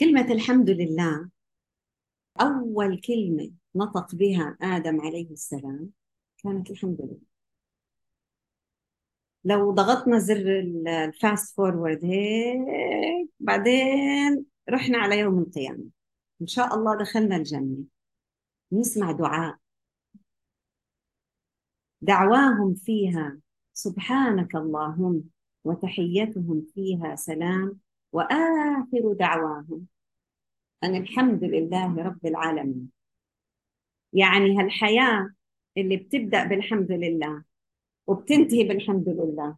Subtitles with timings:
[0.00, 1.28] كلمة الحمد لله.
[2.40, 5.90] أول كلمة نطق بها آدم عليه السلام
[6.38, 7.34] كانت الحمد لله.
[9.44, 15.84] لو ضغطنا زر ال fast forward هيك بعدين رحنا على يوم القيامة.
[16.42, 17.84] إن شاء الله دخلنا الجنة.
[18.72, 19.56] نسمع دعاء.
[22.00, 23.38] دعواهم فيها
[23.72, 25.24] سبحانك اللهم
[25.64, 27.83] وتحيتهم فيها سلام
[28.14, 29.86] وآخر دعواهم
[30.84, 32.90] أن الحمد لله رب العالمين.
[34.12, 35.30] يعني هالحياة
[35.76, 37.44] اللي بتبدأ بالحمد لله
[38.06, 39.56] وبتنتهي بالحمد لله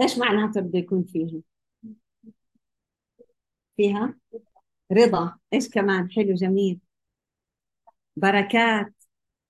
[0.00, 1.40] إيش معناتها بده يكون فيها؟
[3.76, 4.14] فيها
[4.92, 6.80] رضا إيش كمان؟ حلو جميل.
[8.16, 8.94] بركات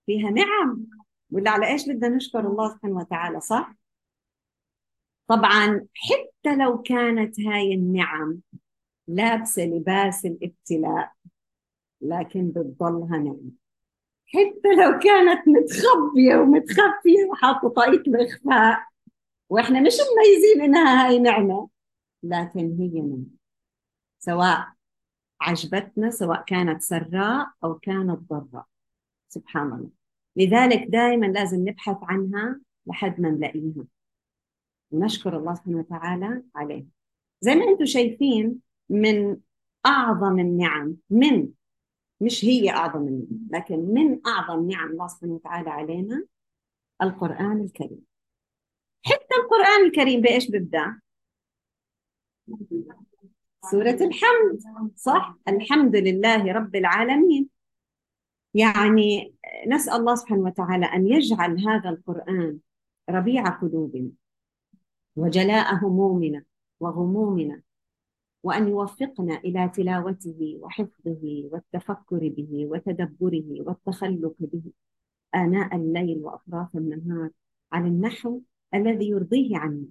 [0.07, 0.87] فيها نعم.
[1.31, 3.78] ولا على إيش بدنا نشكر الله سبحانه وتعالى صح؟
[5.29, 8.41] طبعا حتى لو كانت هاي النعم
[9.09, 11.13] لابسة لباس الابتلاء
[12.01, 13.51] لكن بتضلها نعمة
[14.27, 18.87] حتى لو كانت متخبية ومتخفية وحاطة طاقية الإخفاء
[19.49, 21.69] وإحنا مش مميزين إنها هاي نعمة
[22.23, 23.25] لكن هي نعمة.
[24.19, 24.69] سواء
[25.41, 28.67] عجبتنا سواء كانت سراء أو كانت ضراء.
[29.29, 29.91] سبحان الله.
[30.37, 33.85] لذلك دائما لازم نبحث عنها لحد ما نلاقيها.
[34.91, 36.87] ونشكر الله سبحانه وتعالى عليه
[37.41, 39.37] زي ما أنتم شايفين من
[39.87, 41.49] أعظم النعم من
[42.21, 46.27] مش هي أعظم النعم لكن من أعظم نعم الله سبحانه وتعالى علينا
[47.03, 48.05] القرآن الكريم
[49.03, 51.01] حتى القرآن الكريم بإيش بيبدأ؟
[53.71, 54.61] سورة الحمد
[54.97, 57.49] صح؟ الحمد لله رب العالمين
[58.55, 59.35] يعني
[59.67, 62.59] نسأل الله سبحانه وتعالى أن يجعل هذا القرآن
[63.11, 64.11] ربيع قلوبنا
[65.19, 66.45] وجلاء همومنا
[66.81, 67.63] وغمومنا
[68.43, 74.63] وأن يوفقنا إلى تلاوته وحفظه والتفكر به وتدبره والتخلق به
[75.35, 77.31] آناء الليل وأطراف النهار
[77.73, 78.41] على النحو
[78.75, 79.87] الذي يرضيه عنا.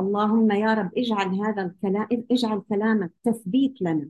[0.00, 4.08] اللهم يا رب اجعل هذا الكلام اجعل كلامك تثبيت لنا.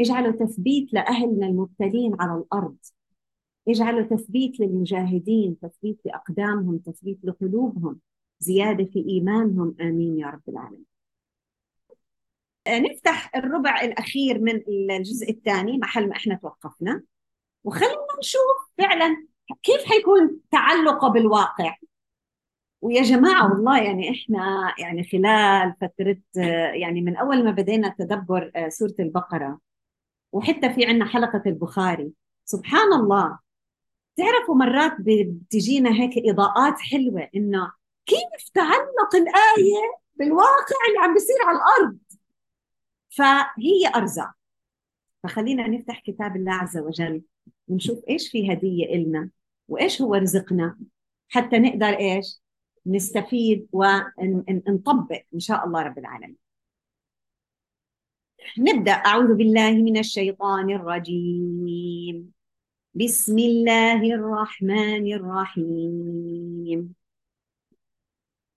[0.00, 2.76] اجعله تثبيت لأهلنا المبتلين على الأرض.
[3.68, 8.00] اجعله تثبيت للمجاهدين تثبيت لأقدامهم تثبيت لقلوبهم.
[8.42, 9.74] زيادة في إيمانهم.
[9.80, 10.84] آمين يا رب العالمين.
[12.68, 17.02] نفتح الربع الأخير من الجزء الثاني محل ما إحنا توقفنا.
[17.64, 19.26] وخلينا نشوف فعلا
[19.62, 21.76] كيف حيكون تعلقه بالواقع.
[22.80, 26.16] ويا جماعة والله يعني إحنا يعني خلال فترة
[26.74, 29.58] يعني من أول ما بدينا تدبر سورة البقرة
[30.32, 32.12] وحتى في عنا حلقة البخاري
[32.44, 33.38] سبحان الله
[34.16, 37.72] تعرفوا مرات بتجينا هيك إضاءات حلوة إنه
[38.06, 41.98] كيف تعلق الآية بالواقع اللي عم بيصير على الأرض؟
[43.10, 44.32] فهي أرزاق.
[45.22, 47.22] فخلينا نفتح كتاب الله عز وجل
[47.68, 49.30] ونشوف إيش في هدية إلنا
[49.68, 50.78] وإيش هو رزقنا
[51.28, 52.42] حتى نقدر إيش؟
[52.86, 56.36] نستفيد ونطبق إن شاء الله رب العالمين.
[58.58, 58.92] نبدأ.
[58.92, 62.32] أعوذ بالله من الشيطان الرجيم.
[62.94, 66.94] بسم الله الرحمن الرحيم.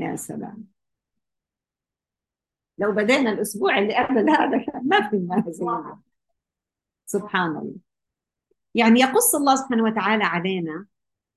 [0.00, 0.66] يا سلام.
[2.78, 5.66] لو بدينا الأسبوع اللي قبل هذا ما في زي
[7.06, 7.74] سبحان الله.
[8.74, 10.86] يعني يقص الله سبحانه وتعالى علينا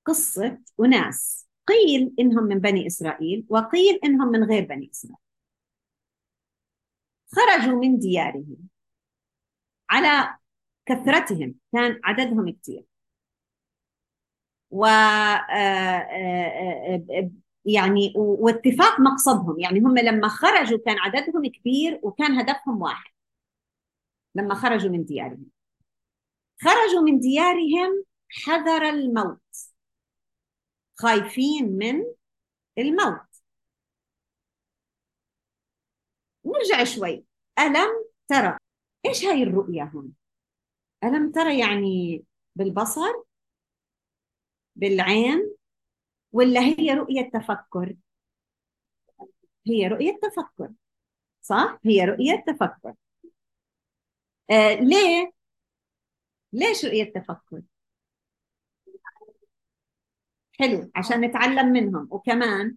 [0.04, 1.48] قصة أناس.
[1.66, 5.18] قيل إنهم من بني إسرائيل وقيل إنهم من غير بني إسرائيل.
[7.26, 8.68] خرجوا من ديارهم.
[9.90, 10.38] على
[10.86, 12.84] كثرتهم كان عددهم كثير.
[14.70, 14.86] و
[17.64, 19.60] يعني واتفاق مقصدهم.
[19.60, 23.10] يعني هم لما خرجوا كان عددهم كبير وكان هدفهم واحد.
[24.34, 25.46] لما خرجوا من ديارهم.
[26.62, 29.40] خرجوا من ديارهم حذر الموت.
[30.94, 32.04] خايفين من
[32.78, 33.34] الموت.
[36.44, 37.24] نرجع شوي.
[37.58, 38.58] ألم ترى؟
[39.06, 40.12] إيش هاي الرؤية هون؟
[41.04, 42.24] ألم ترى يعني
[42.56, 43.24] بالبصر؟
[44.76, 45.53] بالعين؟
[46.34, 47.96] ولا هي رؤية تفكر؟
[49.66, 50.70] هي رؤية تفكر
[51.42, 52.94] صح؟ هي رؤية تفكر.
[54.50, 55.32] آه ليه؟
[56.52, 57.62] ليش رؤية تفكر؟
[60.52, 62.08] حلو عشان نتعلم منهم.
[62.10, 62.76] وكمان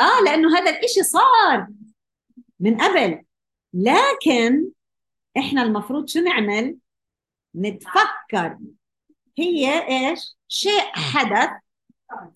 [0.00, 1.68] آه لأنه هذا الإشي صار
[2.60, 3.24] من قبل.
[3.74, 4.70] لكن
[5.38, 6.78] إحنا المفروض شو نعمل؟
[7.54, 8.58] نتفكر.
[9.38, 11.50] هي إيش؟ شيء حدث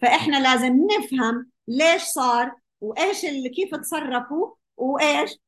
[0.03, 5.39] فإحنا لازم نفهم ليش صار وإيش اللي كيف تصرفوا وإيش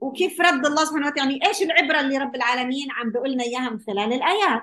[0.00, 3.70] وكيف رد الله سبحانه وتعالى يعني إيش العبرة اللي رب العالمين عم بيقول لنا إياها
[3.70, 4.62] من خلال الآيات.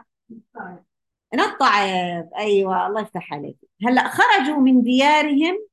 [1.34, 3.58] نطعب أيوه الله يفتح عليك.
[3.86, 5.68] هلأ خرجوا من ديارهم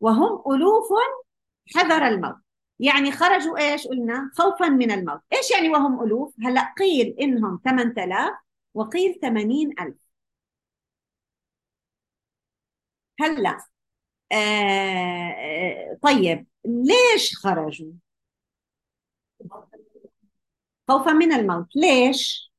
[0.00, 0.88] وهم ألوف
[1.74, 2.36] حذر الموت.
[2.80, 5.20] يعني خرجوا إيش قلنا؟ خوفا من الموت.
[5.32, 8.30] إيش يعني وهم ألوف؟ هلأ قيل إنهم 8000
[8.74, 9.94] وقيل 80000
[13.20, 13.58] هلا
[14.32, 17.92] آه, آه، طيب ليش خرجوا؟
[20.88, 21.76] خوفا من الموت.
[21.76, 22.52] ليش؟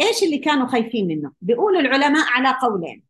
[0.00, 3.04] إيش اللي كانوا خايفين منه؟ بيقولوا العلماء على قولين.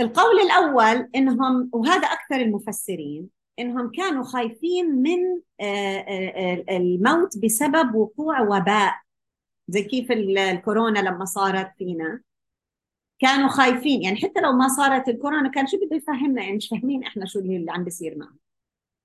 [0.00, 8.40] القول الأول إنهم وهذا أكثر المفسرين إنهم كانوا خايفين من آه، آه، الموت بسبب وقوع
[8.40, 9.00] وباء
[9.68, 12.22] زي كيف الكورونا لما صارت فينا.
[13.20, 14.02] كانوا خايفين.
[14.02, 17.38] يعني حتى لو ما صارت الكورونا كان شو بده يفهمنا؟ يعني مش فاهمين إحنا شو
[17.38, 18.36] اللي عم بيصير معنا.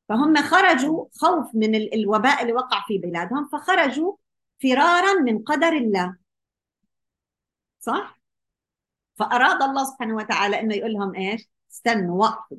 [0.09, 4.15] فهم خرجوا خوف من الوباء اللي وقع في بلادهم فخرجوا
[4.63, 6.17] فرارا من قدر الله.
[7.79, 8.19] صح؟
[9.15, 12.57] فأراد الله سبحانه وتعالى إنه يقول لهم إيش؟ استنوا وقفوا.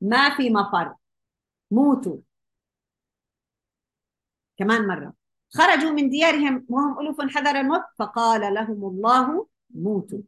[0.00, 0.94] ما في مفر.
[1.70, 2.18] موتوا.
[4.56, 5.14] كمان مرة.
[5.54, 10.22] خرجوا من ديارهم وهم الوف حذر الموت فقال لهم الله موتوا.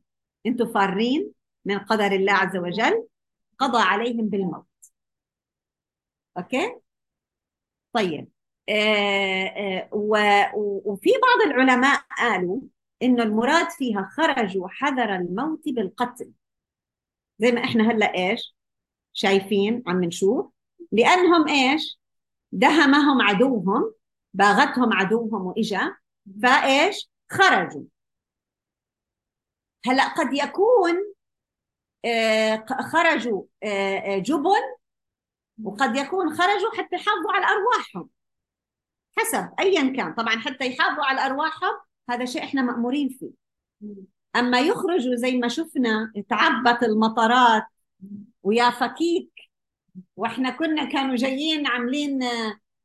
[0.46, 1.32] أنتم فارين
[1.64, 3.06] من قدر الله عز وجل
[3.58, 4.66] قضى عليهم بالموت.
[6.36, 6.76] أوكي؟
[7.92, 8.28] طيب.
[8.68, 9.88] آه آه
[10.84, 12.60] وفي بعض العلماء قالوا
[13.02, 16.32] إنه المراد فيها خرجوا حذر الموت بالقتل.
[17.38, 18.56] زي ما إحنا هلأ إيش؟
[19.12, 20.52] شايفين عم نشوف.
[20.92, 22.00] لأنهم إيش؟
[22.52, 23.94] دهمهم عدوهم
[24.34, 25.96] باغتهم عدوهم وإجا
[26.42, 27.84] فإيش؟ خرجوا.
[29.86, 30.94] هلا قد يكون
[32.04, 34.62] آه، خرجوا آه، آه، جبن
[35.64, 38.10] وقد يكون خرجوا حتى يحافظوا على أرواحهم.
[39.18, 40.14] حسب ايا كان.
[40.14, 41.80] طبعا حتى يحافظوا على أرواحهم
[42.10, 43.30] هذا شيء إحنا مأمورين فيه.
[44.36, 47.64] أما يخرجوا زي ما شفنا تعبت المطارات
[48.42, 49.30] ويا فكيك
[50.16, 52.18] وإحنا كنا كانوا جايين عاملين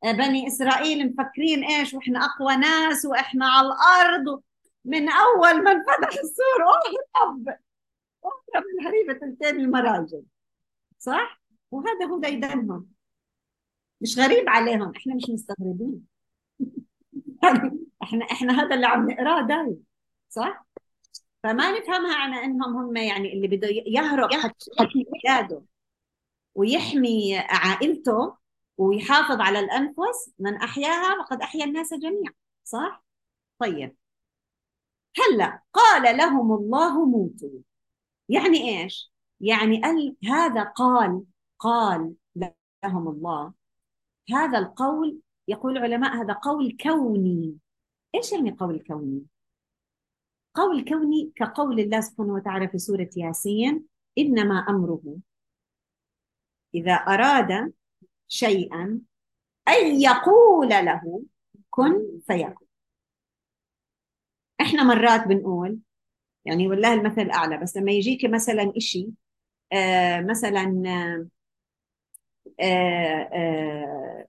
[0.04, 4.42] بني إسرائيل مفكرين إيش وإحنا أقوى ناس وإحنا على الأرض
[4.88, 6.63] من أول ما انفتح السور.
[6.63, 7.50] اهرب
[8.25, 10.24] اهرب من هريبه تنتين المراجل
[11.00, 11.42] صح؟
[11.72, 12.88] وهذا هو ديدنهم.
[14.01, 14.92] مش غريب عليهم.
[14.95, 16.07] إحنا مش مستغربين.
[18.04, 19.84] إحنا إحنا هذا اللي عم نقراه دايم.
[20.30, 20.68] صح؟
[21.44, 25.62] فما نفهمها على إنهم هم يعني اللي بده يهرب يحمي بلاده
[26.56, 28.38] ويحمي عائلته
[28.78, 32.34] ويحافظ على الأنفس من أحياها فقد أحيا الناس جميعا.
[32.63, 33.04] صح؟
[33.60, 33.95] طيب.
[35.18, 37.60] هلا قال لهم الله موتوا.
[38.30, 39.12] يعني إيش؟
[39.42, 39.81] يعني
[40.25, 41.24] هذا قال
[41.60, 42.16] قال
[42.84, 43.54] لهم الله.
[44.34, 47.58] هذا القول يقول العلماء هذا قول كوني.
[48.15, 49.25] إيش يعني قول كوني؟
[50.53, 53.86] قول كوني كقول الله سبحانه وتعالى في سورة ياسين
[54.18, 55.18] إنما أمره.
[56.75, 57.74] إذا أراد
[58.27, 59.01] شيئا
[59.68, 61.24] أن يقول له
[61.70, 62.66] كن فيكون
[64.62, 65.80] إحنا مرات بنقول
[66.46, 69.10] يعني والله المثل الاعلى بس لما يجيك مثلا إشي
[69.74, 70.84] آه مثلا
[72.60, 74.28] آه آه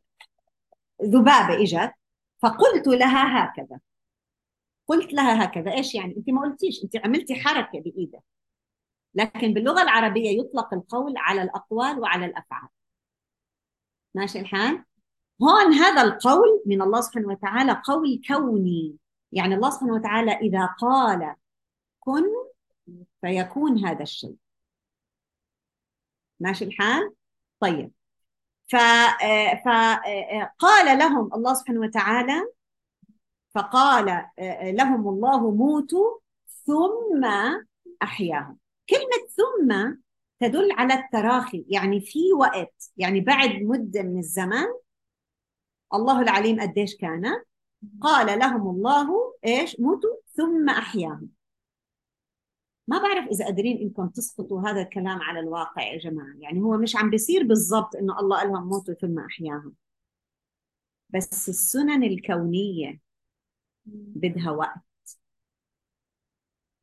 [1.03, 1.93] ذبابة إجت
[2.43, 3.81] فقلت لها هكذا.
[4.89, 5.73] قلت لها هكذا.
[5.75, 8.23] إيش يعني؟ أنت ما قلتيش أنت عملتي حركة بإيدك.
[9.15, 12.69] لكن باللغة العربية يطلق القول على الأقوال وعلى الأفعال.
[14.15, 14.85] ماشي الحال؟
[15.43, 18.97] هون هذا القول من الله سبحانه وتعالى قول كوني.
[19.33, 21.35] يعني الله سبحانه وتعالى إذا قال
[22.01, 22.25] كن
[23.21, 24.37] فيكون هذا الشيء.
[26.41, 27.15] ماشي الحال؟
[27.61, 27.93] طيب.
[29.65, 32.53] فقال لهم الله سبحانه وتعالى
[33.55, 34.25] فقال
[34.63, 36.19] لهم الله موتوا
[36.67, 37.25] ثم
[38.03, 38.59] أحياهم.
[38.91, 39.95] كلمة ثم
[40.41, 44.67] تدل على التراخي يعني في وقت يعني بعد مدة من الزمن
[45.95, 47.43] الله العليم قديش كان؟
[48.01, 51.29] قال لهم الله إيش؟ موتوا ثم أحياهم.
[52.89, 56.35] ما بعرف إذا قادرين إنكم تسقطوا هذا الكلام على الواقع يا جماعة.
[56.39, 59.75] يعني هو مش عم بيصير بالضبط إنه الله قال لهم موتوا ثم أحياهم.
[61.11, 63.01] بس السنن الكونية
[63.87, 65.19] بدها وقت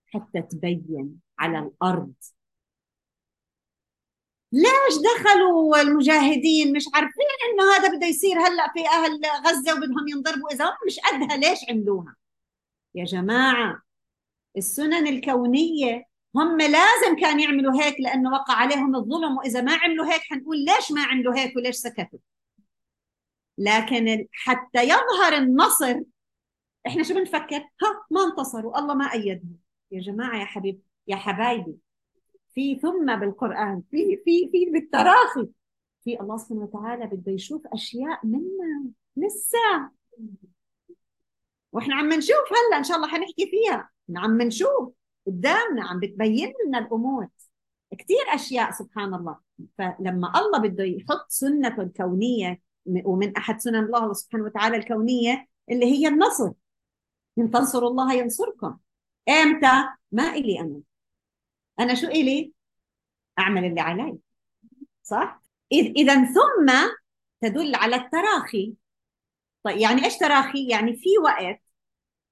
[0.06, 2.14] حتى تبين على الأرض
[4.55, 10.51] ليش دخلوا المجاهدين؟ مش عارفين إنه هذا بده يصير هلأ في أهل غزة وبدهم ينضربوا
[10.53, 12.15] إذا هم مش قدها ليش عملوها؟
[12.95, 13.81] يا جماعة
[14.57, 16.03] السنن الكونية
[16.35, 20.91] هم لازم كان يعملوا هيك لأنه وقع عليهم الظلم وإذا ما عملوا هيك حنقول ليش
[20.91, 22.19] ما عملوا هيك وليش سكتوا؟
[23.57, 26.00] لكن حتى يظهر النصر
[26.88, 29.57] إحنا شو بنفكر؟ ها ما انتصروا الله ما أيدهم.
[29.91, 31.75] يا جماعة يا حبيب يا حبايبي
[32.55, 35.50] في ثم بالقرآن في في في بالتراخي.
[36.03, 39.91] في الله سبحانه وتعالى بده يشوف أشياء منا لسه.
[41.71, 43.89] وإحنا عم نشوف هلأ إن شاء الله حنحكي فيها.
[44.15, 44.93] عم نشوف
[45.27, 47.27] قدامنا عم بتبين لنا الأمور.
[47.91, 49.38] كثير أشياء سبحان الله.
[49.77, 56.07] فلما الله بده يحط سنته الكونية ومن أحد سنن الله سبحانه وتعالى الكونية اللي هي
[56.07, 56.51] النصر.
[57.38, 58.77] إن تنصروا الله ينصركم.
[59.29, 60.81] إمتى؟ ما إلي أنا.
[61.79, 62.53] أنا شو إلي؟
[63.39, 64.17] أعمل اللي علي
[65.03, 65.41] صح؟
[65.72, 66.74] اذا ثم
[67.41, 68.75] تدل على التراخي.
[69.63, 71.62] طيب يعني إيش تراخي؟ يعني في وقت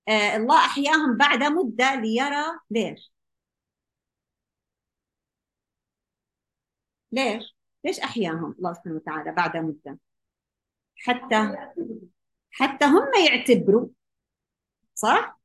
[0.10, 3.14] آه الله أحياهم بعد مدة ليرى ليش؟
[7.12, 10.00] ليش؟ ليش أحياهم؟ الله سبحانه وتعالى بعد مدة.
[10.98, 11.56] حتى
[12.52, 13.88] حتى هم يعتبروا
[14.96, 15.40] صح؟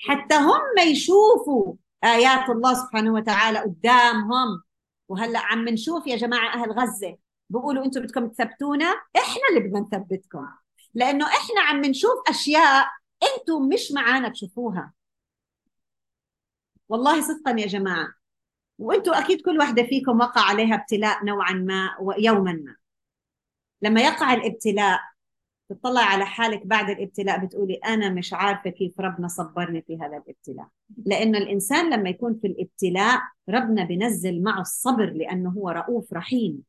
[0.00, 4.62] حتى هم يشوفوا آيات الله سبحانه وتعالى قدامهم.
[5.08, 7.16] وهلأ عم نشوف يا جماعة أهل غزة
[7.50, 10.48] بيقولوا أنتم بدكم تثبتونا؟ إحنا اللي بدنا نثبتكم.
[10.94, 12.88] لأنه إحنا عم نشوف أشياء
[13.22, 14.92] أنتم مش معانا تشوفوها.
[16.88, 18.08] والله صدقا يا جماعة
[18.78, 22.76] وأنتم أكيد كل واحدة فيكم وقع عليها ابتلاء نوعا ما ويوما ما.
[23.82, 25.00] لما يقع الابتلاء
[25.74, 30.68] تطلع على حالك بعد الابتلاء بتقولي أنا مش عارفة كيف ربنا صبرني في هذا الابتلاء.
[31.06, 36.62] لأن الإنسان لما يكون في الابتلاء ربنا بنزل معه الصبر لأنه هو رؤوف رحيم.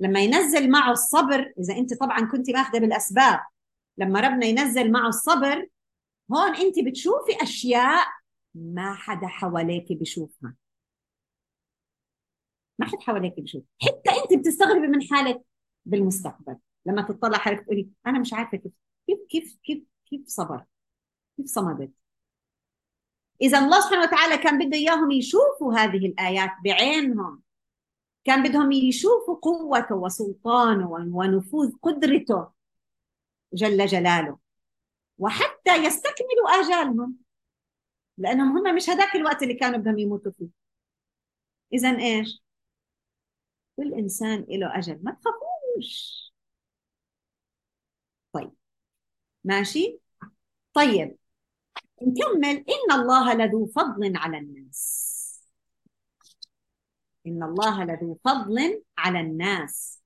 [0.00, 3.40] لما ينزل معه الصبر إذا أنت طبعا كنت ماخذة بالأسباب
[3.98, 5.66] لما ربنا ينزل معه الصبر
[6.32, 8.06] هون أنت بتشوفي أشياء
[8.54, 10.54] ما حدا حواليك بشوفها
[12.78, 15.40] ما حد حواليك بشوف حتى أنت بتستغربي من حالك
[15.84, 16.56] بالمستقبل.
[16.86, 18.72] لما تطلع حالك تقولي أنا مش عارفة كيف
[19.06, 20.64] كيف كيف كيف كيف صبر
[21.36, 21.92] كيف صمدت؟
[23.42, 27.42] إذا الله سبحانه وتعالى كان بده إياهم يشوفوا هذه الآيات بعينهم.
[28.24, 32.48] كان بدهم يشوفوا قوته وسلطانه ونفوذ قدرته
[33.52, 34.38] جل جلاله.
[35.18, 37.16] وحتى يستكملوا آجالهم
[38.18, 40.48] لأنهم هم مش هذاك الوقت اللي كانوا بدهم يموتوا فيه.
[41.72, 42.42] إذا إيش؟
[43.76, 46.32] كل إنسان له أجل ما تخافوش
[48.32, 48.52] طيب
[49.44, 49.98] ماشي؟
[50.74, 51.16] طيب
[52.02, 52.64] نكمل.
[52.68, 55.02] إن الله لذو فضل على الناس.
[57.26, 60.02] إن الله لذو فضل على الناس.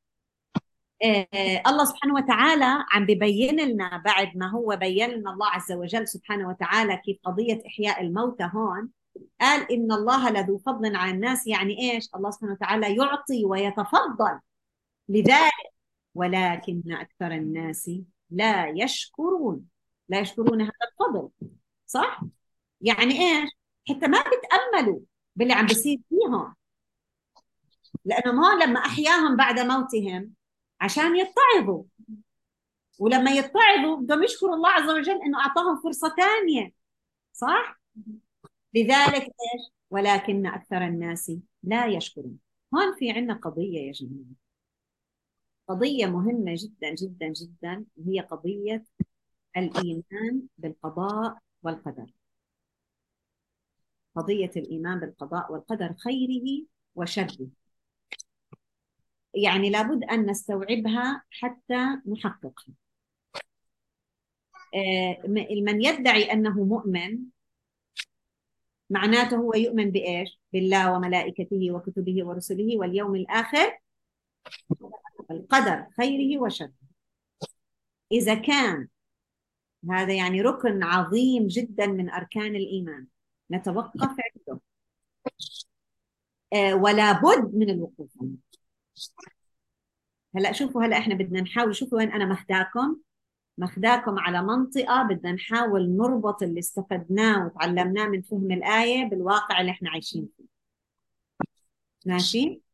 [1.05, 6.09] آه الله سبحانه وتعالى عم ببين لنا بعد ما هو بين لنا الله عز وجل
[6.09, 8.91] سبحانه وتعالى كيف قضية إحياء الموتى هون
[9.41, 11.47] قال إن الله لذو فضل على الناس.
[11.47, 14.41] يعني إيش؟ الله سبحانه وتعالى يعطي ويتفضل.
[15.09, 15.53] لذلك
[16.15, 17.91] ولكن أكثر الناس
[18.31, 19.67] لا يشكرون
[20.09, 21.31] لا يشكرون هذا الفضل
[21.87, 22.21] صح؟
[22.81, 23.51] يعني إيش؟
[23.89, 25.01] حتى ما بتأملوا
[25.37, 26.55] باللي عم بيصير فيهم
[28.05, 30.33] لأنه ما لما أحياهم بعد موتهم
[30.81, 31.85] عشان يتعظوا
[32.99, 36.73] ولما يتعظوا بدهم يشكروا الله عز وجل إنه أعطاهم فرصة ثانية
[37.33, 37.81] صح؟
[38.75, 42.39] لذلك إيش؟ ولكن أكثر الناس لا يشكرون
[42.75, 44.46] هون في عندنا قضية يا جماعة
[45.69, 48.85] قضية مهمة جدا جدا جدا هي قضية
[49.57, 52.07] الإيمان بالقضاء والقدر.
[54.17, 57.49] قضية الإيمان بالقضاء والقدر خيره وشره.
[59.35, 62.75] يعني لابد أن نستوعبها حتى نحققها.
[64.75, 65.27] آه،
[65.63, 67.19] من يدعي أنه مؤمن
[68.91, 73.81] معناته هو يؤمن بإيش؟ بالله وملائكته وكتبه ورسله واليوم الآخر.
[75.31, 76.73] القدر خيره وشره.
[78.13, 78.89] إذا كان
[79.91, 83.07] هذا يعني ركن عظيم جدا من أركان الإيمان.
[83.51, 84.61] نتوقف عنده.
[86.53, 88.13] آه ولا بد من الوقوف.
[90.37, 91.75] هلا شوفوا هلا إحنا بدنا نحاول.
[91.77, 92.97] شوفوا وين أنا مهداكم
[93.59, 99.91] مخداكم على منطقة بدنا نحاول نربط اللي استفدناه وتعلمناه من فهم الآية بالواقع اللي إحنا
[99.91, 100.45] عايشين فيه.
[102.07, 102.66] ماشي؟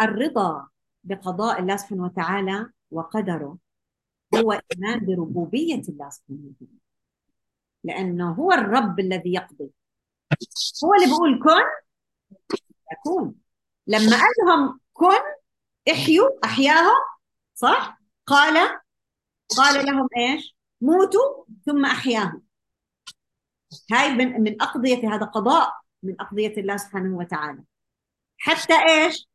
[0.00, 0.68] الرضا
[1.04, 3.58] بقضاء الله سبحانه وتعالى وقدره
[4.34, 6.78] هو إيمان بربوبية الله سبحانه وتعالى.
[7.84, 9.70] لأنه هو الرب الذي يقضي.
[10.84, 11.64] هو اللي بيقول كن
[12.92, 13.34] يكون.
[13.86, 15.22] لما قال لهم كن
[15.92, 16.96] احيوا أحياهم
[17.54, 18.80] صح؟ قال
[19.56, 22.42] قال لهم إيش؟ موتوا ثم أحياهم.
[23.92, 27.62] هاي من من أقضية هذا قضاء من أقضية الله سبحانه وتعالى.
[28.42, 29.28] حتى إيش؟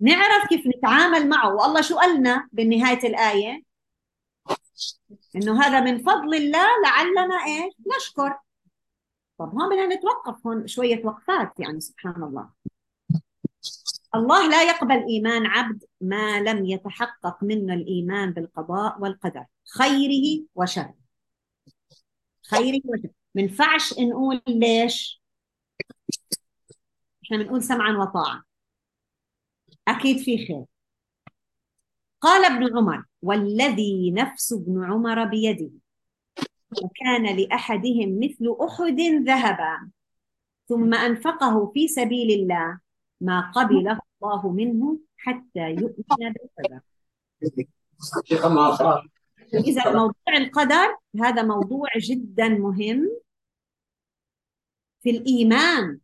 [0.00, 1.54] نعرف كيف نتعامل معه.
[1.54, 3.62] والله شو قالنا بنهايه الآية؟
[5.36, 8.38] إنه هذا من فضل الله لعلنا إيش؟ نشكر.
[9.38, 12.50] طب هون بدنا نتوقف هون شوية وقفات يعني سبحان الله.
[14.14, 19.44] الله لا يقبل إيمان عبد ما لم يتحقق منه الإيمان بالقضاء والقدر
[19.78, 20.94] خيره وشره.
[22.50, 23.10] خيره وشره.
[23.34, 25.17] ما ينفعش نقول ليش؟
[27.28, 28.42] إحنا بنقول سمعا وطاعه
[29.88, 30.64] أكيد في خير.
[32.20, 35.70] قال ابن عمر والذي نفس ابن عمر بيده
[36.82, 39.90] وكان لأحدهم مثل أحد ذهبا
[40.68, 42.80] ثم أنفقه في سبيل الله
[43.20, 46.80] ما قبله الله منه حتى يؤمن بالقدر.
[49.54, 53.10] إذا موضوع القدر هذا موضوع جدا مهم
[55.02, 55.98] في الإيمان.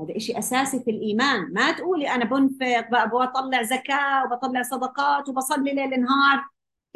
[0.00, 1.52] هذا إشي أساسي في الإيمان.
[1.52, 6.44] ما تقولي أنا بنفق بطلع زكاة وبطلع صدقات وبصلي ليل نهار.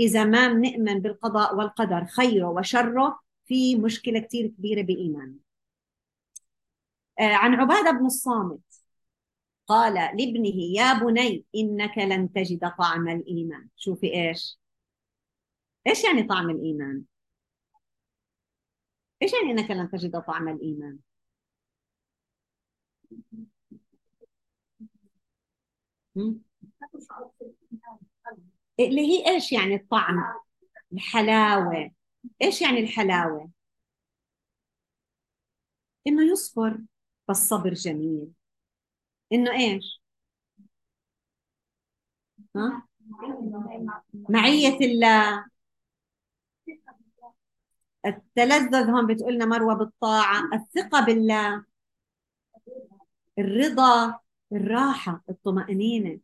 [0.01, 5.39] إذا ما بنؤمن بالقضاء والقدر خيره وشره في مشكلة كثير كبيرة بإيماننا.
[7.21, 8.61] آه، عن عبادة بن الصامت.
[9.67, 13.69] قال لابنه يا بني إنك لن تجد طعم الإيمان.
[13.77, 14.59] شوفي إيش.
[15.87, 17.05] إيش يعني طعم الإيمان؟
[19.23, 20.99] إيش يعني إنك لن تجد طعم الإيمان؟
[28.81, 30.17] اللي هي إيش يعني الطعم؟
[30.93, 31.91] الحلاوة.
[32.43, 33.51] إيش يعني الحلاوة؟
[36.07, 36.79] إنه يصبر.
[37.29, 38.33] فالصبر جميل.
[39.33, 40.01] إنه إيش؟
[42.57, 42.89] ها؟
[44.29, 45.47] معية الله.
[48.07, 50.43] التلذذ هون بتقولنا مروة بالطاعة.
[50.55, 51.65] الثقة بالله.
[53.39, 54.21] الرضا
[54.53, 56.21] الراحة الطمأنينة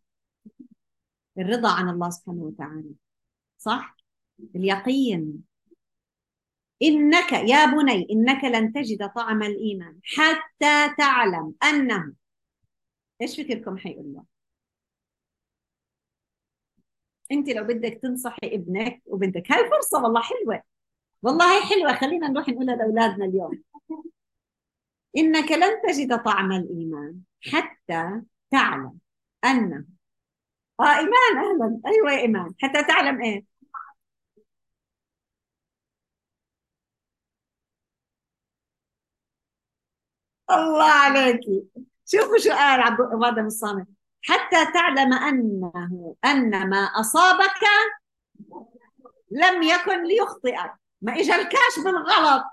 [1.38, 2.94] الرضا عن الله سبحانه وتعالى
[3.59, 3.96] صح؟
[4.57, 5.44] اليقين.
[6.83, 12.12] إنك يا بني إنك لن تجد طعم الإيمان حتى تعلم أنه
[13.22, 14.25] إيش فكركم حيقول له
[17.33, 20.62] أنت لو بدك تنصحي ابنك وبنتك هاي فرصة والله حلوة.
[21.22, 23.62] والله هي حلوة خلينا نروح نقولها لأولادنا اليوم.
[25.16, 27.20] إنك لن تجد طعم الإيمان
[27.53, 28.98] حتى تعلم
[29.44, 29.85] انه
[30.81, 31.81] آه إيمان أهلا.
[31.87, 32.55] أيوه يا إيمان.
[32.62, 33.44] حتى تعلم إيه؟
[40.51, 41.64] الله عليكي
[42.07, 43.87] شوفوا شو قال عباد بن الصامت
[44.22, 47.61] حتى تعلم أنه أن ما أصابك
[49.31, 50.72] لم يكن ليخطئك.
[51.03, 52.44] ما اجالكاش بالغلط.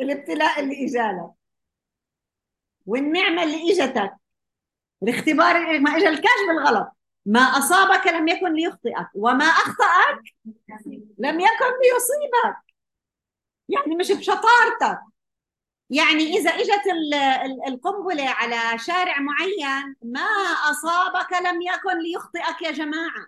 [0.00, 1.30] الابتلاء اللي اجالك
[2.88, 4.14] والنعمة اللي إجتك
[5.02, 6.88] الاختبار ما اجالكاش بالغلط.
[7.26, 10.22] ما أصابك لم يكن ليخطئك وما أخطأك
[11.18, 12.56] لم يكن ليصيبك.
[13.68, 15.00] يعني مش بشطارتك.
[15.90, 16.82] يعني إذا إجت
[17.68, 20.26] القنبلة على شارع معين ما
[20.70, 23.26] أصابك لم يكن ليخطئك يا جماعة.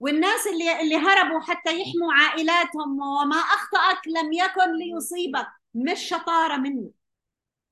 [0.00, 6.90] والناس اللي اللي هربوا حتى يحموا عائلاتهم وما أخطأك لم يكن ليصيبك مش شطارة منه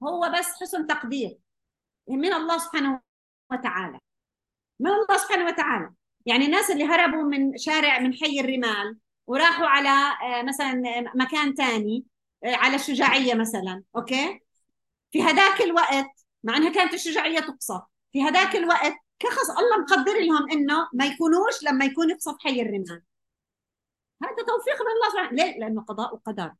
[0.02, 1.38] هو بس حسن تقدير
[2.08, 3.00] من الله سبحانه
[3.52, 3.98] وتعالى.
[4.80, 5.90] من الله سبحانه وتعالى.
[6.26, 10.82] يعني الناس اللي هربوا من شارع من حي الرمال وراحوا على آه، مثلا
[11.14, 12.04] مكان ثاني
[12.44, 14.40] على الشجاعية مثلا أوكي؟
[15.12, 16.10] في هذاك الوقت
[16.44, 21.62] مع أنها كانت الشجاعية تقصف في هذاك الوقت كخص الله مقدر لهم إنه ما يكونوش
[21.62, 23.02] لما يكون يقصف حي الرمال.
[24.22, 25.30] هذا توفيق من الله سبحانه.
[25.30, 26.52] ليه؟ لأنه قضاء وقدر.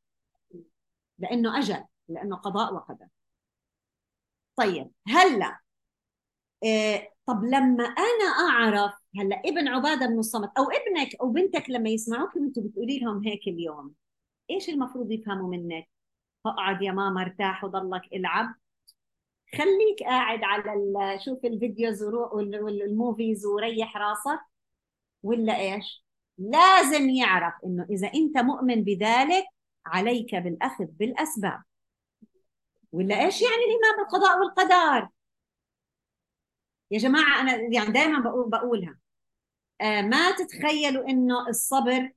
[1.18, 1.85] لأنه أجل.
[2.09, 3.07] لأنه قضاء وقدر.
[4.57, 5.59] طيب هلا
[6.62, 11.91] إيه طب لما أنا أعرف هلا ابن عبادة بن الصمت أو ابنك أو بنتك لما
[11.91, 13.95] يسمعوك انت بتقولي لهم هيك اليوم
[14.51, 15.88] إيش المفروض يفهموا منك؟
[16.47, 18.55] أقعد يا ماما أرتاح وضلك إلعب.
[19.53, 24.41] خليك قاعد على شوف ال videos وال movies وريح راسك.
[25.23, 26.05] ولا إيش؟
[26.38, 29.45] لازم يعرف إنه إذا أنت مؤمن بذلك
[29.87, 31.62] عليك بالأخذ بالأسباب.
[32.92, 35.09] ولا إيش يعني الايمان بالقضاء والقدر؟
[36.90, 38.98] يا جماعة أنا يعني دائما بقول بقولها.
[39.81, 42.12] آه ما تتخيلوا إنه الصبر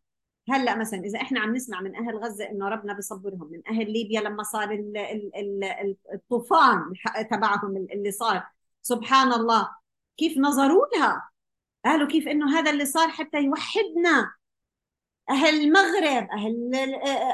[0.49, 4.21] هلأ مثلا إذا إحنا عم نسمع من أهل غزة إنه ربنا بيصبرهم من أهل ليبيا
[4.21, 6.93] لما صار ال ال ال الطوفان
[7.31, 8.43] تبعهم اللي صار.
[8.81, 9.69] سبحان الله.
[10.17, 11.29] كيف نظروا لها
[11.85, 14.33] قالوا كيف إنه هذا اللي صار حتى يوحدنا.
[15.29, 16.75] أهل المغرب أهل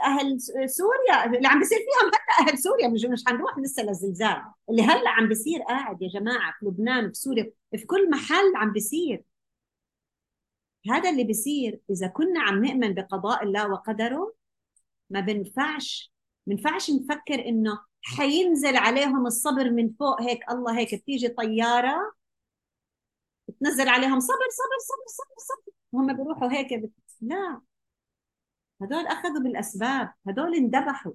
[0.04, 4.42] أهل سوريا اللي عم بيصير فيهم حتى أهل سوريا مش مش حنروح لسه للزلزال.
[4.70, 8.72] اللي هلأ عم بيصير قاعد يا جماعة في لبنان في سوريا في كل محل عم
[8.74, 9.24] بيصير.
[10.90, 14.34] هذا اللي بيصير إذا كنا عم نؤمن بقضاء الله وقدره
[15.10, 16.14] ما بنفعش
[16.48, 22.14] بنفعش نفكر إنه حينزل عليهم الصبر من فوق هيك الله هيك بتيجي طيارة
[23.48, 25.74] بتنزل عليهم صبر صبر صبر صبر صبر.
[25.92, 26.92] وهم بيروحوا هيك بت...
[27.22, 27.62] لا.
[28.82, 31.12] هدول أخذوا بالأسباب هدول اندبحوا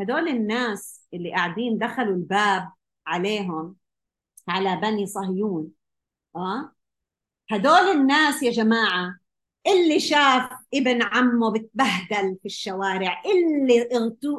[0.00, 2.72] هدول الناس اللي قاعدين دخلوا الباب
[3.06, 3.76] عليهم
[4.48, 5.70] على بني صهيون
[6.36, 6.72] آه؟
[7.50, 9.18] هدول الناس يا جماعة
[9.66, 13.88] اللي شاف ابن عمه بتبهدل في الشوارع اللي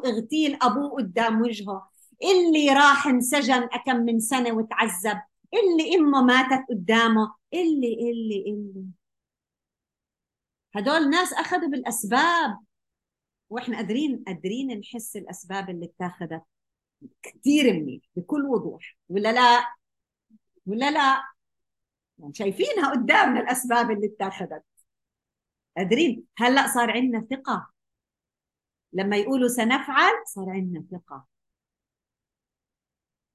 [0.06, 1.90] اغتيل أبوه قدام وجهه
[2.24, 5.22] اللي راح انسجن أكم من سنة وتعذب
[5.54, 9.01] اللي أمه ماتت قدامه اللي اللي اللي.
[10.76, 12.60] هدول ناس أخذوا بالأسباب.
[13.50, 16.44] وإحنا قادرين قادرين نحس الأسباب اللي اتاخذت
[17.24, 18.98] كثير منيح بكل وضوح.
[19.10, 19.66] ولا لا؟
[20.66, 21.24] ولا لا؟
[22.18, 24.64] يعني شايفينها قدامنا الأسباب اللي اتخذت
[25.78, 27.72] قادرين؟ هلأ صار عندنا ثقة.
[28.94, 31.28] لما يقولوا سنفعل صار عندنا ثقة.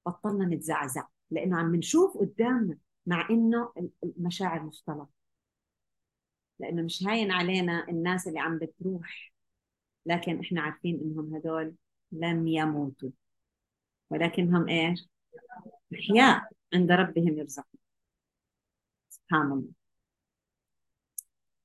[0.05, 3.73] بطلنا نتزعزع لأنه عم نشوف قدامنا مع إنه
[4.03, 5.16] المشاعر مختلطة.
[6.59, 9.33] لأنه مش هاين علينا الناس اللي عم بتروح.
[10.05, 11.75] لكن إحنا عارفين إنهم هدول
[12.11, 13.09] لم يموتوا.
[14.09, 15.07] ولكنهم إيش؟
[15.93, 17.79] أحياء عند ربهم يرزقون.
[19.09, 19.71] سبحان الله.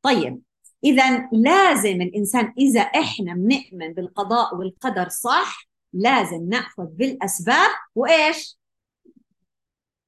[0.02, 0.42] طيب
[0.84, 8.58] إذا لازم الإنسان إذا إحنا بنؤمن بالقضاء والقدر صح لازم نأخذ بالأسباب وإيش؟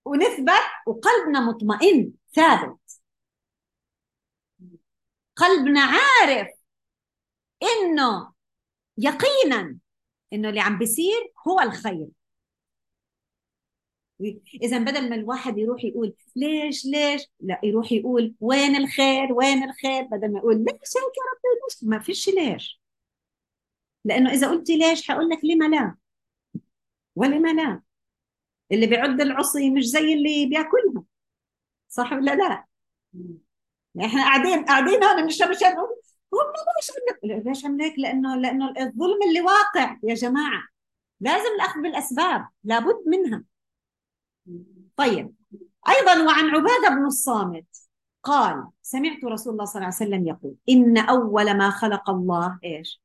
[0.04, 2.78] ونثبت وقلبنا مطمئن ثابت.
[5.36, 6.48] قلبنا عارف
[7.62, 8.32] إنه
[8.98, 9.78] يقينا
[10.32, 12.06] إنه اللي عم بيصير هو الخير.
[14.62, 20.02] اذا بدل ما الواحد يروح يقول ليش ليش لا يروح يقول وين الخير وين الخير
[20.02, 22.80] بدل ما يقول ليش هيك يا ربي ليش؟ ما فيش ليش.
[24.04, 25.96] لأنه إذا قلت ليش حقول لك لما لا؟
[27.16, 27.82] ولما لا؟
[28.72, 31.04] اللي بيعد العصي مش زي اللي بيأكلها
[31.88, 32.66] صح ولا لا؟
[34.00, 39.40] إحنا قاعدين قاعدين هون بنشرب شاي هم ليش ليش عم هيك لأنه لأنه الظلم اللي
[39.40, 40.62] واقع يا جماعة.
[41.20, 42.48] لازم الأخذ بالأسباب.
[42.64, 43.44] لابد منها.
[44.96, 45.34] طيب.
[45.88, 47.66] أيضا وعن عبادة بن الصامت
[48.22, 53.02] قال سمعت رسول الله صلى الله عليه وسلم يقول إن أول ما خلق الله إيش؟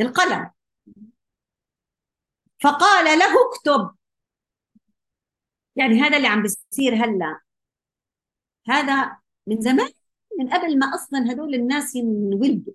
[0.00, 0.50] القلم.
[2.62, 3.96] فقال له اكتب.
[5.76, 7.40] يعني هذا اللي عم بيصير هلأ.
[8.68, 9.90] هذا من زمان
[10.38, 12.74] من قبل ما أصلا هدول الناس ينولدوا.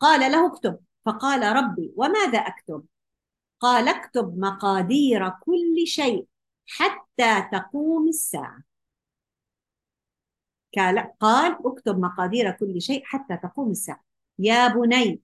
[0.00, 0.78] قال له اكتب.
[1.04, 2.84] فقال ربي وماذا أكتب؟
[3.60, 6.26] قال اكتب مقادير كل شيء
[6.66, 8.62] حتى تقوم الساعة.
[11.20, 14.04] قال اكتب مقادير كل شيء حتى تقوم الساعة.
[14.38, 15.20] يا بني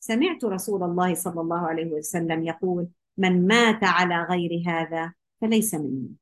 [0.00, 6.14] سمعت رسول الله صلى الله عليه وسلم يقول من مات على غير هذا فليس مني.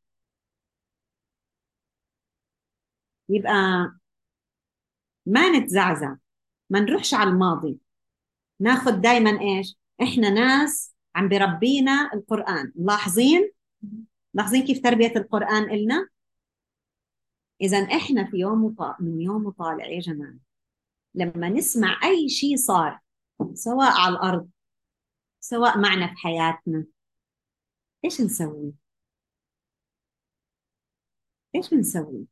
[3.28, 3.92] يبقى
[5.26, 6.16] ما نتزعزع
[6.70, 7.78] ما نروحش على الماضي.
[8.60, 12.72] ناخذ دايما إيش؟ إحنا ناس عم بربينا القرآن.
[12.76, 13.52] ملاحظين؟
[14.34, 16.08] ملاحظين كيف تربية القرآن إلنا؟
[17.60, 20.38] إذا إحنا في يوم وطالع من يوم وطالع يا جماعة
[21.14, 23.00] لما نسمع أي شيء صار
[23.54, 24.50] سواء على الأرض
[25.40, 26.84] سواء معنا في حياتنا
[28.04, 28.74] إيش نسوي؟
[31.54, 32.26] إيش بنسوي؟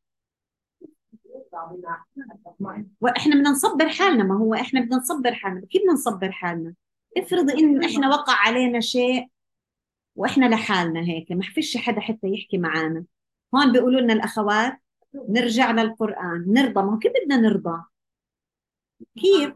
[3.01, 6.75] وإحنا بدنا نصبر حالنا ما هو إحنا بدنا نصبر حالنا كيف بدنا نصبر حالنا.
[7.17, 9.27] افرض إن إحنا وقع علينا شيء
[10.17, 13.05] وإحنا لحالنا هيك ما فيش حدا حتى يحكي معنا
[13.55, 14.81] هون بيقولوا لنا الأخوات
[15.29, 17.83] نرجع للقرآن نرضى ما كيف بدنا نرضى؟
[19.19, 19.53] كيف؟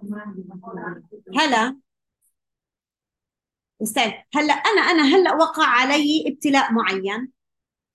[1.38, 1.76] هلا.
[3.82, 7.32] استنى هلا أنا أنا هلا وقع علي ابتلاء معين.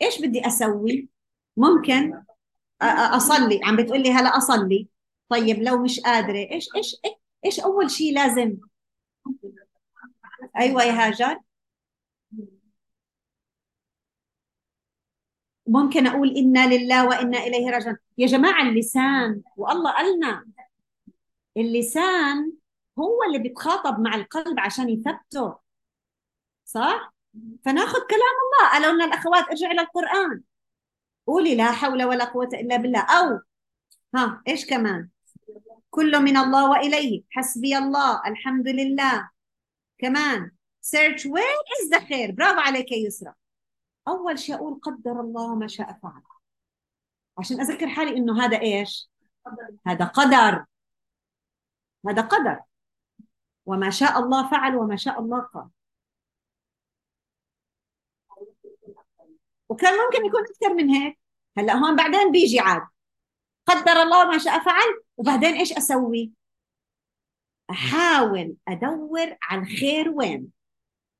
[0.01, 1.09] إيش بدي أسوي؟
[1.57, 2.21] ممكن؟
[3.17, 3.59] أصلي.
[3.63, 4.87] عم بتقول لي هلا أصلي.
[5.29, 6.95] طيب لو مش قادرة إيش إيش
[7.45, 8.57] إيش أول شيء لازم؟
[10.57, 11.39] أيوه يا هاجر.
[15.67, 17.97] ممكن أقول إنا لله وإنا إليه راجعون.
[18.17, 20.45] يا جماعة اللسان والله قالنا
[21.57, 22.53] اللسان
[22.99, 25.57] هو اللي بيتخاطب مع القلب عشان يثبته.
[26.65, 27.13] صح؟
[27.65, 28.71] فناخذ كلام الله.
[28.71, 30.41] قالوا لنا الأخوات ارجعي للقران
[31.27, 32.99] قولي لا حول ولا قوة إلا بالله.
[32.99, 33.39] أو
[34.15, 35.09] ها إيش كمان؟
[35.89, 37.23] كله من الله وإليه.
[37.29, 38.21] حسبي الله.
[38.27, 39.29] الحمد لله.
[39.97, 43.33] كمان سيرش وين ذا خير برافو عليك يا يسرا
[44.07, 46.21] أول شيء أقول قدر الله ما شاء فعل.
[47.37, 49.09] عشان أذكر حالي إنه هذا إيش؟
[49.87, 50.65] هذا قدر.
[52.09, 52.59] هذا قدر.
[53.65, 55.67] وما شاء الله فعل وما شاء الله قال.
[59.69, 61.19] وكان ممكن يكون أكثر من هيك.
[61.57, 62.87] هلأ هون بعدين بيجي عاد.
[63.65, 66.31] قدر الله ما شاء فعل وبعدين إيش أسوي؟
[67.69, 70.51] أحاول أدور على الخير وين.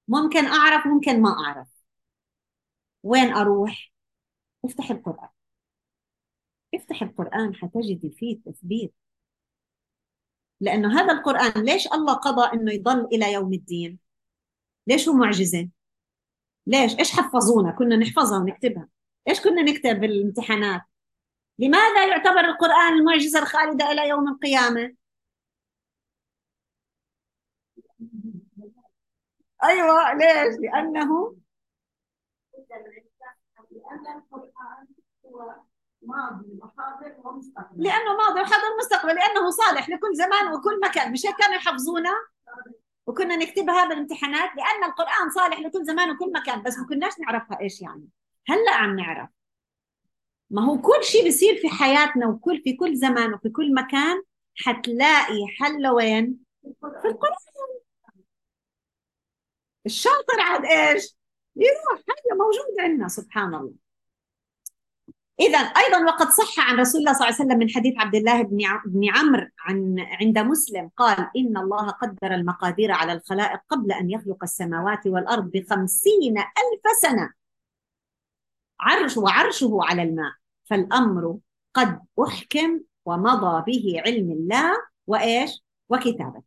[0.08, 1.68] ممكن أعرف ممكن ما أعرف.
[3.04, 3.92] وين أروح؟
[4.66, 5.30] افتح القرآن.
[6.76, 8.94] افتح القرآن حتجدي فيه تثبيت
[10.62, 14.00] لأنه هذا القرآن ليش الله قضى إنه يضل إلى يوم الدين؟
[14.88, 15.70] ليش هو معجزة؟
[16.68, 18.88] ليش؟ إيش حفظونا؟ كنا نحفظها ونكتبها.
[19.28, 20.82] إيش كنا نكتب بالامتحانات
[21.60, 24.96] لماذا يعتبر القرآن المعجزة الخالدة إلى يوم القيامة؟
[29.64, 31.36] أيوة ليش؟ لأنه
[33.72, 34.88] لأن القرآن
[35.26, 35.56] هو
[36.02, 37.84] ماضي وحاضر ومستقبل.
[37.84, 41.12] لأنه ماضي وحاضر ومستقبل لأنه صالح لكل زمان وكل مكان.
[41.12, 42.10] مش هيك كانوا يحفظونا
[43.08, 47.82] وكنا نكتبها بالامتحانات لأن القرآن صالح لكل زمان وكل مكان بس ما كناش نعرفها إيش
[47.82, 48.08] يعني
[48.48, 49.30] هلأ عم نعرف
[50.50, 54.24] ما هو كل شيء بيصير في حياتنا وكل في كل زمان وفي كل مكان
[54.56, 56.40] حتلاقي حل وين؟
[57.02, 57.36] في القرآن
[59.86, 61.16] الشاطر عاد إيش؟
[61.56, 63.85] يروح هذا موجود عندنا سبحان الله
[65.40, 68.42] إذا أيضا وقد صح عن رسول الله صلى الله عليه وسلم من حديث عبد الله
[68.86, 74.44] بن عمرو عن عند مسلم قال إن الله قدر المقادير على الخلائق قبل أن يخلق
[74.44, 77.34] السماوات والأرض بخمسين ألف سنة.
[78.80, 80.34] عرش وعرشه على الماء.
[80.66, 81.38] فالأمر
[81.74, 84.72] قد أحكم ومضى به علم الله
[85.08, 86.44] وإيش؟ وكتابه.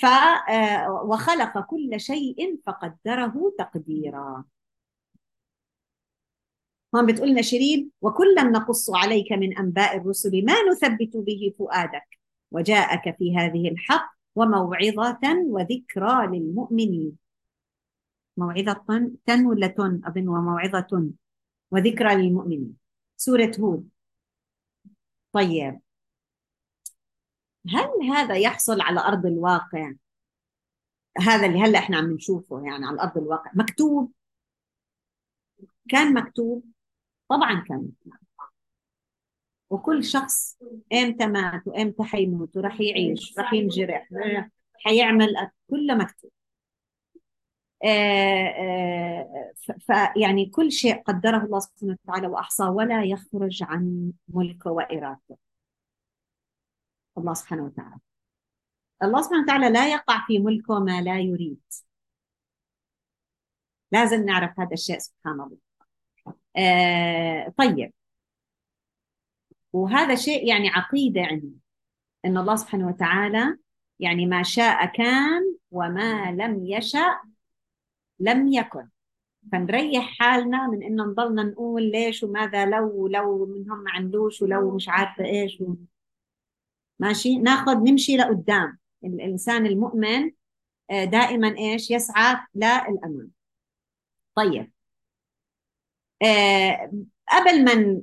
[0.00, 4.44] ف آه، وخلق كل شيء فقدره تقديرا.
[6.94, 12.18] هون بتقول شيرين وكلا نقص عليك من أنباء الرسل ما نثبت به فؤادك
[12.50, 17.18] وجاءك في هذه الحق وموعظة وذكرى للمؤمنين.
[18.36, 18.84] موعظة
[19.26, 21.10] تن ولا تن أظن وموعظة
[21.70, 22.76] وذكرى للمؤمنين.
[23.16, 23.88] سورة هود.
[25.32, 25.80] طيب.
[27.68, 29.92] هل هذا يحصل على أرض الواقع؟
[31.18, 33.50] هذا اللي هلأ إحنا عم نشوفه يعني على أرض الواقع.
[33.54, 34.12] مكتوب؟
[35.88, 36.64] كان مكتوب
[37.30, 37.88] طبعا كان
[39.70, 40.58] وكل شخص
[40.92, 44.08] إمتى مات وإمتى حيموت وراح يعيش راح ينجرح
[44.84, 46.30] حيعمل كله مكتوب
[47.84, 55.38] آه، آه، فيعني كل شيء قدره الله سبحانه وتعالى وأحصاه ولا يخرج عن ملكه وإرادته.
[57.18, 58.00] الله سبحانه وتعالى.
[59.02, 61.60] الله سبحانه وتعالى لا يقع في ملكه ما لا يريد.
[63.92, 65.56] لازم نعرف هذا الشيء سبحان الله.
[65.56, 65.69] آه
[67.58, 67.92] طيب.
[69.72, 71.50] وهذا شيء يعني عقيدة عندنا
[72.24, 73.58] أن الله سبحانه وتعالى
[74.00, 77.20] يعني ما شاء كان وما لم يشأ
[78.20, 78.88] لم يكن.
[79.52, 84.88] فنريح حالنا من إنه نضلنا نقول ليش وماذا لو لو منهم ما عندوش ولو مش
[84.88, 85.74] عارفة إيش و...
[86.98, 88.78] ماشي؟ ناخذ نمشي لقدام.
[89.04, 90.30] الإنسان المؤمن
[90.90, 93.30] آه، دائما إيش؟ يسعى للامام
[94.34, 94.60] طيب.
[94.62, 94.79] آه
[97.30, 98.02] قبل ما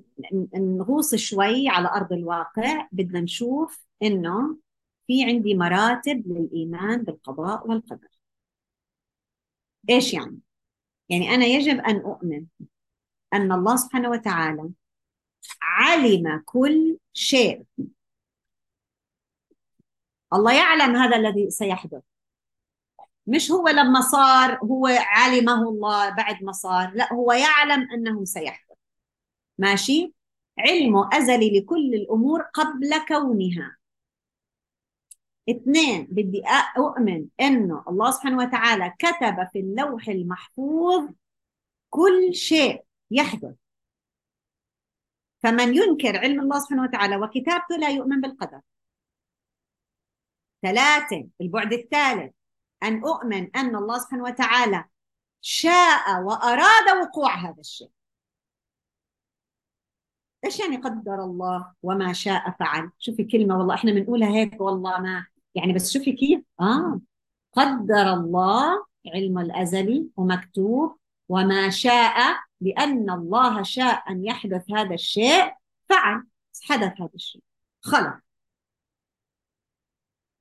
[0.56, 4.58] نغوص شوي على أرض الواقع بدنا نشوف إنه
[5.08, 8.10] في عندي مراتب للإيمان بالقضاء والقدر.
[9.89, 10.39] إيش يعني؟
[11.10, 12.45] يعني أنا يجب أن أؤمن
[13.34, 14.69] أن الله سبحانه وتعالى
[15.62, 17.63] علم كل شيء.
[20.34, 22.03] الله يعلم هذا الذي سيحدث.
[23.27, 28.77] مش هو لما صار هو علمه الله بعد ما صار لا هو يعلم أنه سيحدث.
[29.57, 30.13] ماشي؟
[30.59, 33.77] علمه أزلي لكل الأمور قبل كونها.
[35.49, 36.43] اثنين بدي
[36.77, 41.09] أؤمن إنه الله سبحانه وتعالى كتب في اللوح المحفوظ
[41.89, 43.55] كل شيء يحدث.
[45.43, 48.61] فمن ينكر علم الله سبحانه وتعالى وكتابته لا يؤمن بالقدر.
[50.61, 52.37] ثلاثة البعد الثالث
[52.83, 54.85] أن أؤمن أن الله سبحانه وتعالى
[55.41, 57.89] شاء وأراد وقوع هذا الشيء.
[60.45, 65.25] إيش يعني قدر الله وما شاء فعل؟ شوفي كلمة والله إحنا بنقولها هيك والله ما
[65.55, 66.41] يعني بس شوفي كيف.
[66.59, 67.01] آه.
[67.53, 70.97] قدر الله علم الازلي ومكتوب
[71.29, 75.53] وما شاء لأن الله شاء أن يحدث هذا الشيء
[75.89, 76.23] فعل
[76.63, 77.43] حدث هذا الشيء.
[77.81, 78.19] خلق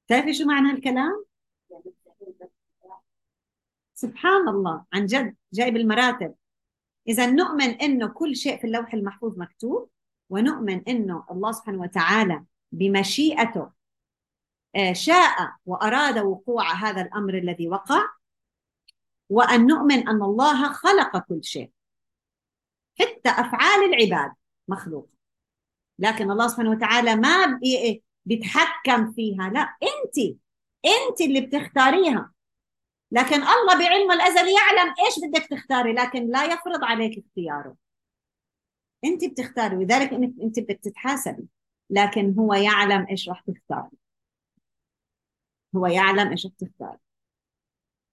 [0.09, 1.25] تعرفي شو معنى الكلام؟
[3.97, 6.35] سبحان الله عن جد جايب المراتب.
[7.09, 9.91] إذا نؤمن إنه كل شيء في اللوح المحفوظ مكتوب
[10.31, 13.71] ونؤمن إنه الله سبحانه وتعالى بمشيئته
[14.77, 18.03] آه، شاء وأراد وقوع هذا الأمر الذي وقع
[19.29, 21.71] وأن نؤمن أن الله خلق كل شيء.
[23.01, 24.33] حتى أفعال العباد
[24.69, 25.11] مخلوق
[25.99, 27.61] لكن الله سبحانه وتعالى ما
[28.25, 30.37] بيتحكم فيها لا أنت
[30.85, 32.36] أنت اللي بتختاريها.
[33.11, 37.77] لكن الله بعلمه الازلي يعلم إيش بدك تختاري لكن لا يفرض عليك اختياره.
[39.05, 41.49] أنت بتختاري ولذلك إنك أنت بدك تتحاسبي
[41.91, 43.97] لكن هو يعلم إيش راح تختاري.
[45.77, 46.99] هو يعلم إيش تختاري.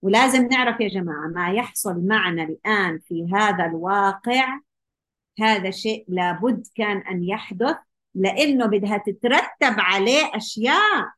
[0.02, 4.60] ولازم نعرف يا جماعة ما يحصل معنا الآن في هذا الواقع
[5.40, 7.78] هذا شيء لابد كان أن يحدث
[8.16, 11.12] لأنه بدها تترتب عليه أشياء.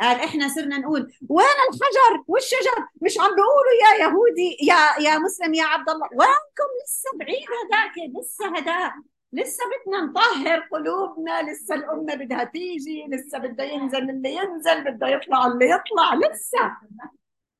[0.00, 5.54] قال إحنا صرنا نقول وين الحجر؟ والشجر مش عم بيقولوا يا يهودي يا يا مسلم
[5.54, 6.08] يا عبد الله.
[6.12, 8.92] وينكم لسه بعيد هذاك لسه هذاك
[9.32, 15.46] لسه بدنا نطهر قلوبنا لسه الأمة بدها تيجي لسه بده ينزل اللي ينزل بده يطلع
[15.46, 16.76] اللي يطلع لسه.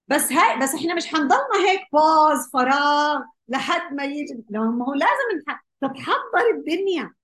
[0.09, 4.45] بس هاي بس إحنا مش حنضلنا هيك باز فراغ لحد ما يجي.
[4.51, 7.15] ما هو لازم تتحضر الدنيا.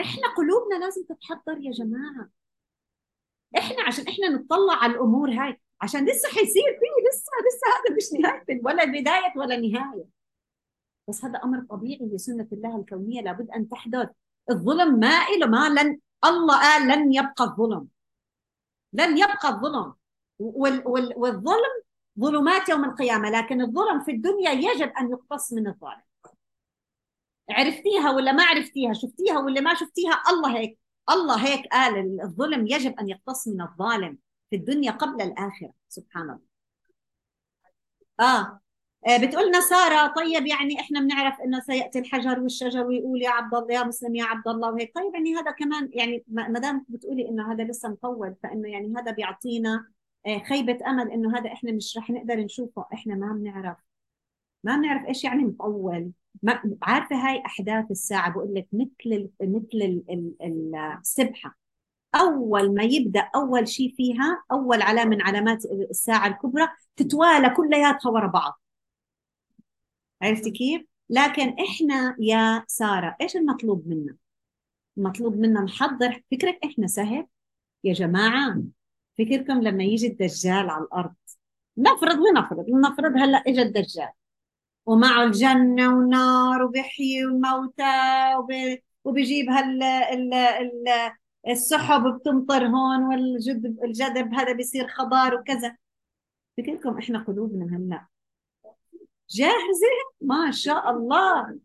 [0.00, 2.37] إحنا قلوبنا لازم تتحضر يا جماعة.
[3.56, 5.60] إحنا عشان إحنا نطلع على الأمور هاي.
[5.80, 10.04] عشان لسه حيصير فيه لسه لسه هذا مش نهاية ولا بدايه ولا نهاية.
[11.08, 13.20] بس هذا أمر طبيعي لسنه الله الكونية.
[13.20, 14.08] لابد أن تحدث.
[14.50, 17.88] الظلم ما إله ما لن الله قال لن يبقى الظلم.
[18.92, 19.94] لن يبقى الظلم.
[20.38, 21.82] وال وال والظلم
[22.20, 23.30] ظلمات يوم القيامة.
[23.30, 26.02] لكن الظلم في الدنيا يجب أن يقتص من الظالم.
[27.50, 30.78] عرفتيها ولا ما عرفتيها؟ شفتيها ولا ما شفتيها؟ الله هيك.
[31.10, 34.18] الله هيك قال الظلم يجب أن يقتص من الظالم
[34.50, 35.72] في الدنيا قبل الآخرة.
[35.88, 36.48] سبحان الله.
[38.20, 38.60] آه,
[39.08, 43.74] آه بتقولنا سارة طيب يعني إحنا بنعرف إنه سيأتي الحجر والشجر ويقول يا عبد الله
[43.74, 44.94] يا مسلم يا عبد الله وهيك.
[44.94, 49.10] طيب يعني هذا كمان يعني ما دام بتقولي إنه هذا لسه مطول فإنه يعني هذا
[49.12, 49.86] بيعطينا
[50.26, 52.86] آه، خيبة أمل إنه هذا إحنا مش رح نقدر نشوفه.
[52.94, 53.76] إحنا ما بنعرف.
[54.64, 56.12] ما بنعرف إيش يعني مطول.
[56.82, 60.02] عارفة هاي أحداث الساعة؟ بقول لك مثل مثل
[60.42, 61.58] السبحة.
[62.14, 68.26] أول ما يبدأ أول شيء فيها أول علامة من علامات الساعة الكبرى تتوالى كلياتها ورا
[68.26, 68.60] بعض.
[70.22, 74.16] عرفتي كيف؟ لكن إحنا يا سارة إيش المطلوب منا؟
[74.98, 77.26] المطلوب منا نحضر فكرك إحنا سهل؟
[77.84, 78.62] يا جماعة
[79.18, 81.14] فكركم لما يجي الدجال على الأرض.
[81.78, 84.10] نفرض ونفرض نفرض هلأ اجى الدجال.
[84.88, 88.34] ومعه الجنة ونار وبيحيي الموتى
[89.04, 91.12] وبيجيب هال ال ال
[91.48, 95.76] السحب بتمطر هون والجدب الجدب هذا بيصير خضار وكذا.
[96.58, 98.06] فكركم إحنا قلوبنا هلا.
[99.30, 101.58] جاهزة ما شاء الله.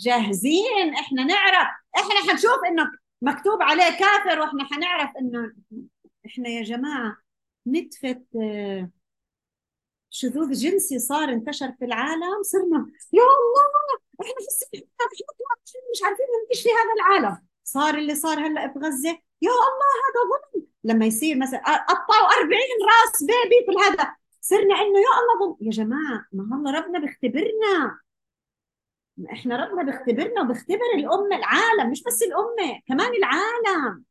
[0.00, 0.94] جاهزين.
[1.00, 1.68] إحنا نعرف.
[1.96, 2.90] إحنا حنشوف إنه
[3.22, 5.52] مكتوب عليه كافر وإحنا حنعرف إنه
[6.26, 7.16] إحنا يا جماعة
[7.66, 8.22] نتفة
[10.16, 14.00] شذوذ جنسي صار انتشر في العالم صرنا يا الله!
[14.20, 14.34] إحنا
[15.10, 15.24] في
[15.92, 17.46] مش عارفين نعيش في هذا العالم.
[17.64, 19.18] صار اللي صار هلأ في غزة.
[19.42, 20.66] يا الله هذا ظلم!
[20.84, 22.50] لما يصير مثلا قطعوا 40
[22.90, 25.56] راس بيبي في هذا صرنا إنه يا الله ظلم.
[25.60, 28.00] يا جماعة ما الله ربنا بيختبرنا.
[29.32, 34.04] إحنا ربنا بيختبرنا وبيختبر الأمة العالم مش بس الأمة كمان العالم.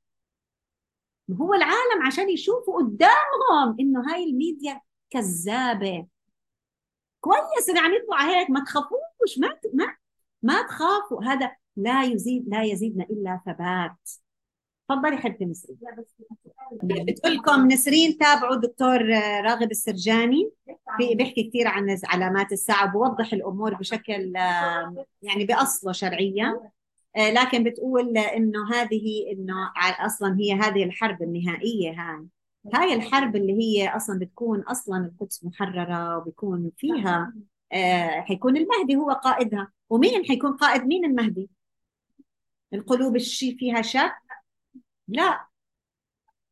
[1.42, 4.82] هو العالم عشان يشوفوا قدامهم إنه هاي الميديا
[5.16, 6.08] كذابة.
[7.22, 9.96] كويس ان عم يطلع هيك ما تخافوش ما ما
[10.44, 11.24] ما تخافوا.
[11.24, 14.10] هذا لا يزيد لا يزيدنا إلا ثبات.
[14.90, 15.78] تفضلي حبيبتي نسرين.
[16.84, 19.02] بتقول لكم نسرين تابعوا دكتور
[19.42, 20.52] راغب السرجاني.
[20.98, 24.34] في بيحكي كثير عن علامات الساعة وبوضح الأمور بشكل
[25.22, 26.72] يعني بأصله شرعيا.
[27.16, 32.26] آه، لكن بتقول إنه هذه إنه أصلا هي هذه الحرب النهائية هاي
[32.74, 37.34] هاي الحرب اللي هي أصلا بتكون أصلا القدس محررة وبيكون فيها
[37.74, 39.72] آه حيكون المهدي هو قائدها.
[39.90, 41.50] ومين حيكون قائد؟ مين المهدي؟
[42.74, 44.16] القلوب الشي فيها شك
[45.08, 45.48] لا.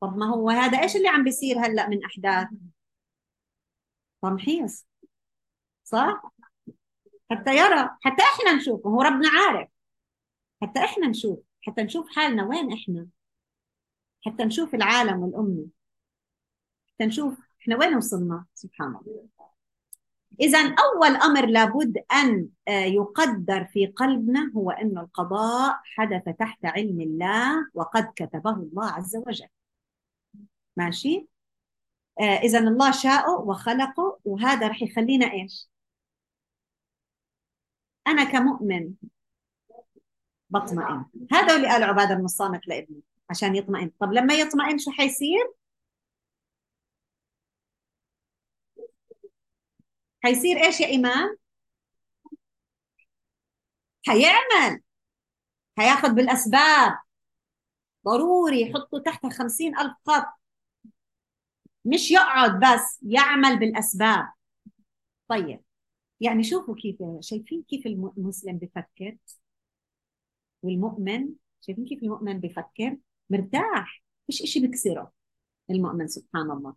[0.01, 2.47] طب ما هو هذا إيش اللي عم بيصير هلأ من أحداث؟
[4.22, 4.88] تمحيص
[5.84, 6.34] صح؟
[7.32, 7.89] حتى يرى.
[8.01, 8.88] حتى إحنا نشوف.
[8.88, 9.70] هو ربنا عارف.
[10.61, 11.39] حتى إحنا نشوف.
[11.61, 13.07] حتى نشوف حالنا وين إحنا.
[14.26, 15.66] حتى نشوف العالم والأمة.
[17.04, 19.28] حتى نشوف إحنا وين وصلنا؟ سبحان الله.
[20.39, 27.01] إذا أول أمر لابد أن آه، يقدر في قلبنا هو أن القضاء حدث تحت علم
[27.01, 29.47] الله وقد كتبه الله عز وجل.
[30.78, 31.28] ماشي؟
[32.20, 35.70] آه، إذا الله شاءه وخلقه وهذا رح يخلينا إيش؟
[38.08, 38.93] أنا كمؤمن
[40.49, 41.06] بطمئن.
[41.32, 43.91] هذا اللي قال عبادة بن الصامت لابنه عشان يطمئن.
[43.99, 45.62] طب لما يطمئن شو حيصير؟
[50.24, 51.36] حيصير إيش يا إيمان؟
[54.08, 54.82] حيعمل.
[55.78, 56.98] حياخذ بالأسباب.
[58.06, 60.26] ضروري يحطوا تحتها خمسين ألف خط.
[61.86, 64.34] مش يقعد بس يعمل بالأسباب.
[65.28, 65.62] طيب
[66.20, 69.18] يعني شوفوا كيف شايفين كيف المسلم بفكر؟
[70.64, 71.30] والمؤمن
[71.62, 72.98] شايفين كيف المؤمن بفكر؟
[73.30, 74.04] مرتاح.
[74.30, 75.12] مش إشي بكسره
[75.70, 76.76] المؤمن سبحان الله.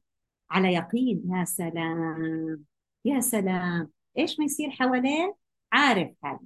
[0.50, 1.22] على يقين.
[1.30, 2.75] يا سلام.
[3.06, 3.90] يا سلام.
[4.18, 5.36] إيش ما يصير حواليه
[5.72, 6.40] عارف حاله.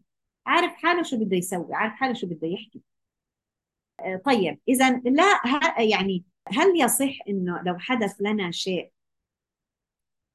[0.47, 2.83] عارف حاله شو بده يسوي؟ عارف حاله شو بده يحكي.
[4.01, 5.41] آه، طيب إذا لا
[5.83, 8.93] يعني هل يصح إنه لو حدث لنا شيء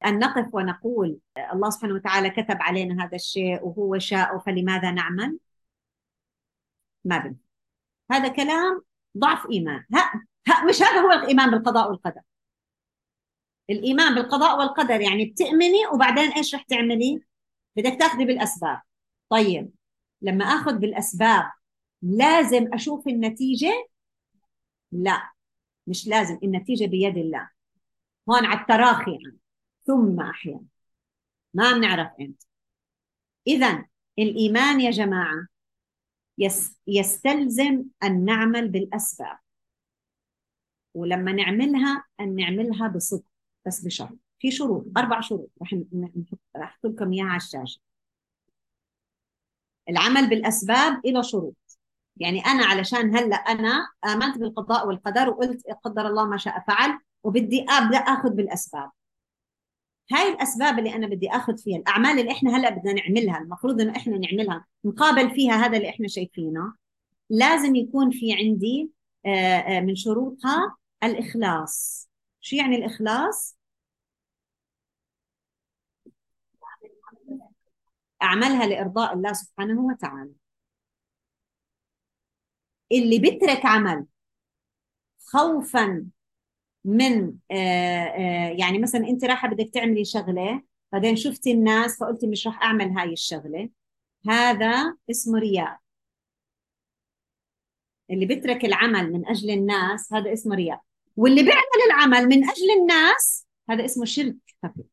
[0.06, 1.18] أن نقف ونقول
[1.52, 5.38] الله سبحانه وتعالى كتب علينا هذا الشيء وهو شاء فلماذا نعمل؟
[7.04, 7.38] ما بنفع
[8.12, 8.82] هذا كلام
[9.18, 9.84] ضعف إيمان.
[9.94, 10.12] ها,
[10.48, 12.20] ها مش هذا هو الإيمان بالقضاء والقدر.
[13.70, 17.20] الإيمان بالقضاء والقدر يعني بتؤمني وبعدين إيش رح تعملي؟
[17.76, 18.80] بدك تأخذي بالأسباب.
[19.28, 19.70] طيب
[20.22, 21.52] لما آخذ بالأسباب
[22.02, 23.88] لازم أشوف النتيجة؟
[24.92, 25.30] لا
[25.86, 27.50] مش لازم النتيجة بيد الله.
[28.30, 29.38] هون على التراخي يعني.
[29.86, 30.66] ثم أحيانا.
[31.54, 32.46] ما بنعرف إمتى.
[33.46, 33.86] اذا
[34.18, 35.46] الإيمان يا جماعة
[36.86, 39.38] يستلزم أن نعمل بالأسباب.
[40.94, 43.35] ولما نعملها أن نعملها بصدق.
[43.66, 47.80] بس بشرط في شروط أربع شروط نحط رح لكم إياها على الشاشة.
[49.88, 51.56] العمل بالأسباب له شروط.
[52.16, 57.66] يعني أنا علشان هلأ أنا آمنت بالقضاء والقدر وقلت قدر الله ما شاء فعل وبدي
[57.68, 58.90] ابدا آخذ بالأسباب.
[60.12, 63.96] هاي الأسباب اللي أنا بدي آخذ فيها الأعمال اللي إحنا هلأ بدنا نعملها المفروض إنه
[63.96, 66.74] إحنا نعملها نقابل فيها هذا اللي إحنا شايفينه
[67.30, 68.90] لازم يكون في عندي
[69.82, 72.08] من شروطها الإخلاص.
[72.40, 73.55] شو يعني الإخلاص؟
[78.22, 80.32] اعملها لإرضاء الله سبحانه وتعالى.
[82.92, 84.06] اللي بترك عمل
[85.18, 86.06] خوفا
[86.84, 90.62] من آه، آه، يعني مثلا أنت رايحة بدك تعملي شغلة
[90.92, 93.70] بعدين شفتي الناس فقلتي مش راح أعمل هاي الشغلة.
[94.28, 95.78] هذا اسمه رياء.
[98.10, 100.80] اللي بيترك العمل من أجل الناس هذا اسمه رياء.
[101.16, 104.36] واللي بيعمل العمل من أجل الناس هذا اسمه شرك.
[104.62, 104.84] خفي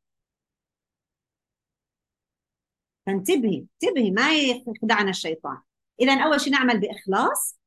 [3.05, 5.57] فانتبهي انتبهي ما يخدعنا الشيطان.
[6.01, 7.59] اذا أول شيء نعمل بإخلاص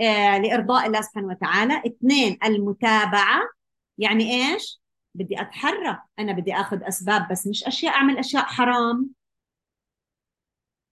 [0.00, 1.82] آه، لإرضاء الله سبحانه وتعالى.
[1.86, 3.40] اثنين المتابعة.
[3.98, 4.80] يعني إيش؟
[5.14, 6.02] بدي أتحرى.
[6.18, 9.10] أنا بدي أخذ أسباب بس مش أشياء أعمل أشياء حرام.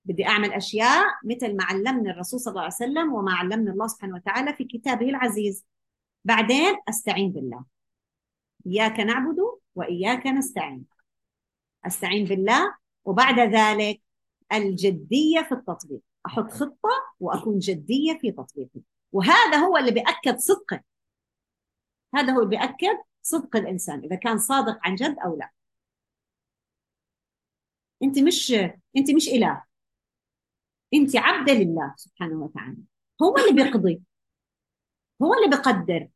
[0.05, 4.15] بدي أعمل أشياء مثل ما علمني الرسول صلى الله عليه وسلم وما علمني الله سبحانه
[4.15, 5.67] وتعالى في كتابه العزيز.
[6.25, 7.65] بعدين أستعين بالله.
[8.67, 9.37] إياك نعبد
[9.75, 10.85] وإياك نستعين.
[11.87, 12.75] أستعين بالله
[13.09, 14.03] وبعد ذلك
[14.53, 16.01] الجدية في التطبيق.
[16.27, 16.91] أحط خطة
[17.21, 18.83] وأكون جدية في تطبيقها
[19.13, 20.83] وهذا هو اللي بيأكد صدقه
[22.15, 25.51] هذا هو اللي بيأكد صدق الإنسان إذا كان صادق عن جد أو لا.
[28.03, 28.53] أنت مش
[28.97, 29.65] أنت مش إله.
[30.95, 32.83] أنت عبدة لله سبحانه وتعالى.
[33.23, 34.03] هو اللي بيقضي.
[35.23, 36.09] هو اللي بيقدر.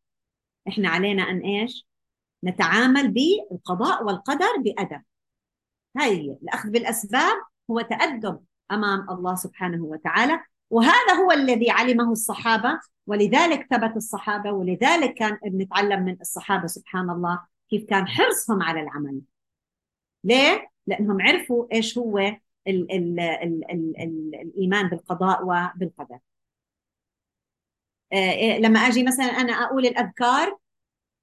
[0.69, 1.87] إحنا علينا أن إيش؟
[2.45, 5.03] نتعامل بالقضاء والقدر بأدب.
[5.97, 7.37] هاي الأخذ بالأسباب
[7.71, 8.41] هو تأدب
[8.71, 10.41] أمام الله سبحانه وتعالى
[10.71, 17.41] وهذا هو الذي علمه الصحابة ولذلك ثبت الصحابة ولذلك كان نتعلم من الصحابة سبحان الله
[17.71, 19.21] كيف كان حرصهم على العمل
[20.25, 22.39] ليه؟ لأنهم عرفوا إيش هو ال
[22.69, 26.19] ال ال ال ال الإيمان بالقضاء وبالقدر
[28.13, 30.59] آه، لما أجي مثلا أنا أقول الأذكار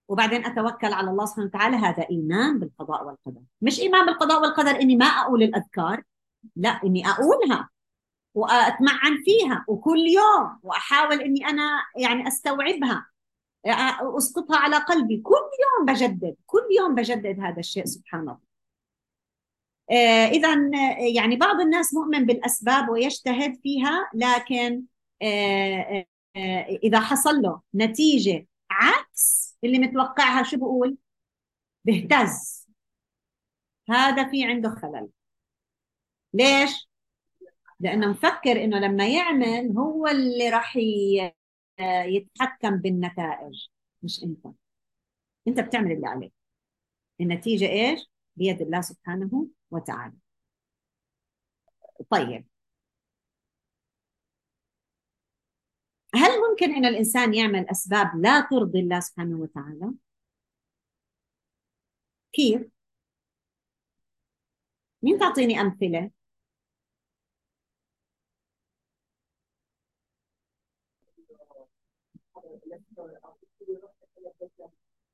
[0.09, 3.41] وبعدين أتوكل على الله سبحانه وتعالى هذا إيمان بالقضاء والقدر.
[3.61, 6.03] مش إيمان بالقضاء والقدر إني ما أقول الأذكار
[6.55, 7.69] لا إني أقولها
[8.35, 13.05] وأتمعن فيها وكل يوم وأحاول إني أنا يعني أستوعبها
[14.17, 15.17] أسقطها على قلبي.
[15.17, 18.37] كل يوم بجدد كل يوم بجدد هذا الشيء سبحان الله.
[19.91, 20.55] آه، اذا
[21.15, 24.83] يعني بعض الناس مؤمن بالأسباب ويجتهد فيها لكن
[25.21, 26.05] آه،
[26.35, 30.97] آه، إذا حصل له نتيجة عكس اللي متوقعها شو بقول؟
[31.85, 32.67] بهتز
[33.89, 35.09] هذا في عنده خلل.
[36.33, 36.89] ليش؟
[37.79, 40.77] لأنه مفكر إنه لما يعمل هو اللي راح
[42.05, 43.67] يتحكم بالنتائج
[44.03, 44.47] مش أنت.
[45.47, 46.33] أنت بتعمل اللي عليك.
[47.21, 47.99] النتيجة إيش؟
[48.35, 50.15] بيد الله سبحانه وتعالى.
[52.09, 52.45] طيب
[56.15, 59.93] هل ممكن إن الإنسان يعمل أسباب لا ترضي الله سبحانه وتعالى؟
[62.33, 62.61] كيف؟
[65.03, 66.11] مين تعطيني أمثلة؟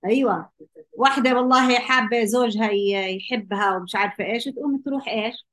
[0.05, 0.51] أيوه.
[0.93, 5.47] واحدة والله حابة زوجها يحبها ومش عارفة إيش تقوم تروح إيش؟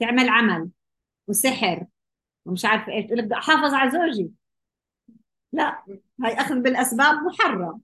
[0.00, 0.70] تعمل عمل
[1.28, 1.86] وسحر
[2.46, 4.30] ومش عارفة إيش تقول بدي أحافظ على زوجي.
[5.52, 5.84] لا
[6.24, 7.80] هاي أخذ بالأسباب محرم.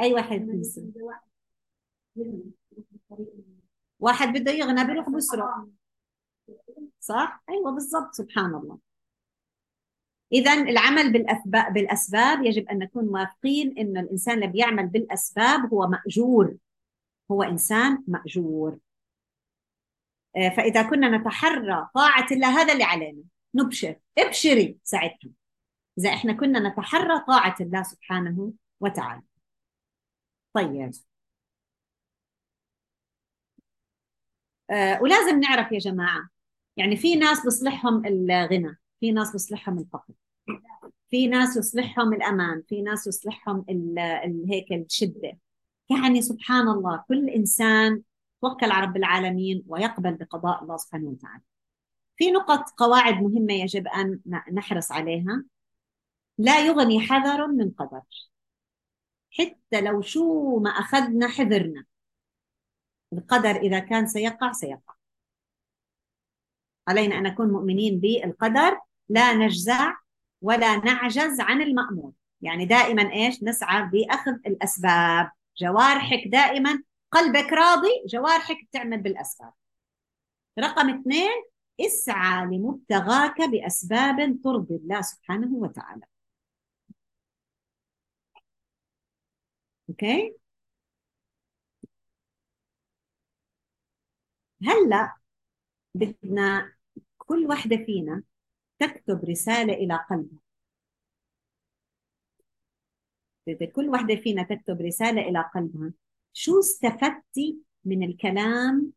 [0.00, 0.92] أي واحد بيصير.
[4.00, 5.68] واحد بده يغنى بيروح بسرق
[7.00, 8.78] صح؟ أيوه بالضبط سبحان الله.
[10.32, 16.56] اذا العمل بالاسباب بالأسباب يجب أن نكون موافقين ان الإنسان اللي بيعمل بالأسباب هو مأجور.
[17.30, 18.78] هو إنسان مأجور.
[20.36, 23.22] آه، فإذا كنا نتحرى طاعة الله هذا اللي علينا.
[23.54, 23.96] نبشر.
[24.18, 25.30] ابشري ساعتها
[25.98, 29.22] اذا إحنا كنا نتحرى طاعة الله سبحانه وتعالى.
[30.52, 30.92] طيب.
[34.70, 36.28] آه، ولازم نعرف يا جماعة
[36.76, 40.14] يعني في ناس بصلحهم الغنى في ناس بصلحهم الفقر
[41.10, 43.64] في ناس يصلحهم الأمان في ناس يصلحهم
[44.48, 45.38] هيك الشدة.
[45.90, 48.02] يعني سبحان الله كل إنسان
[48.42, 51.42] توكل على رب العالمين ويقبل بقضاء الله سبحانه وتعالى.
[52.16, 54.20] في نقط قواعد مهمة يجب أن
[54.52, 55.44] نحرص عليها.
[56.42, 58.02] لا يغني حذر من قدر
[59.38, 61.84] حتى لو شو ما أخذنا حذرنا.
[63.12, 64.94] القدر إذا كان سيقع سيقع.
[66.88, 69.96] علينا أن نكون مؤمنين بالقدر لا نجزع
[70.42, 75.30] ولا نعجز عن المأمور يعني دائما إيش؟ نسعى بأخذ الأسباب.
[75.56, 79.52] جوارحك دائما قلبك راضي جوارحك بتعمل بالأسباب.
[80.58, 81.44] رقم اثنين
[81.80, 86.11] اسعى لمبتغاك بأسباب ترضي الله سبحانه وتعالى.
[89.92, 90.36] أوكي؟
[94.62, 95.16] هلا
[95.94, 96.72] بدنا
[97.18, 98.22] كل وحدة فينا
[98.78, 100.38] تكتب رسالة إلى قلبها.
[103.48, 105.92] إذا كل واحدة فينا تكتب رسالة إلى قلبها
[106.32, 108.92] شو استفدتي من الكلام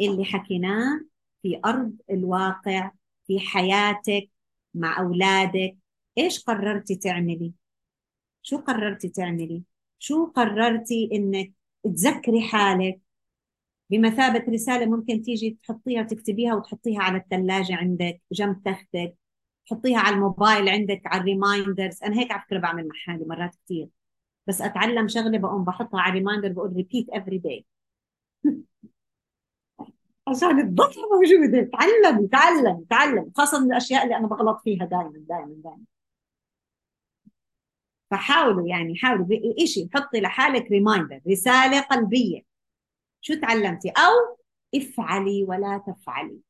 [0.00, 1.00] اللي حكيناه
[1.42, 2.92] في أرض الواقع
[3.26, 4.30] في حياتك
[4.74, 5.76] مع أولادك؟
[6.18, 7.52] إيش قررتي تعملي؟
[8.42, 9.62] شو قررتي تعملي؟
[10.00, 11.52] شو قررتي إنك
[11.84, 13.00] تذكري حالك؟
[13.90, 19.16] بمثابة رسالة ممكن تيجي تحطيها تكتبيها وتحطيها على الثلاجة عندك جنب تختك
[19.66, 23.54] تحطيها على الموبايل عندك على ال reminders أنا هيك على فكرة بعمل مع حالي مرات
[23.64, 23.88] كثير
[24.46, 27.66] بس أتعلم شغلة بقوم بحطها على ال reminder بقول repeat every day
[30.28, 31.70] عشان تضل موجودة.
[31.72, 33.32] تعلم تعلم تعلم.
[33.36, 35.84] خاصة من الأشياء اللي أنا بغلط فيها دائما دائما دائما
[38.10, 39.26] فحاولوا يعني حاولوا
[39.62, 42.42] بشيء حطي لحالك ريمايندر رسالة قلبية.
[43.20, 44.38] شو تعلمتي؟ أو
[44.74, 46.40] افعلي ولا تفعلي.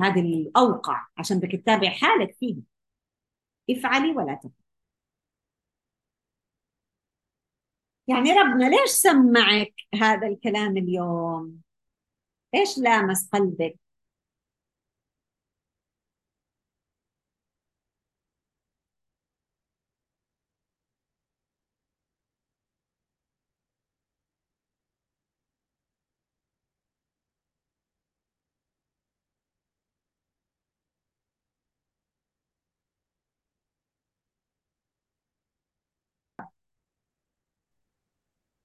[0.00, 2.62] هذه الأوقع عشان بدك تتابع حالك فيها
[3.70, 4.54] افعلي ولا تفعلي.
[8.08, 11.60] يعني ربنا ليش سمعك هذا الكلام اليوم؟
[12.54, 13.78] إيش لامس قلبك؟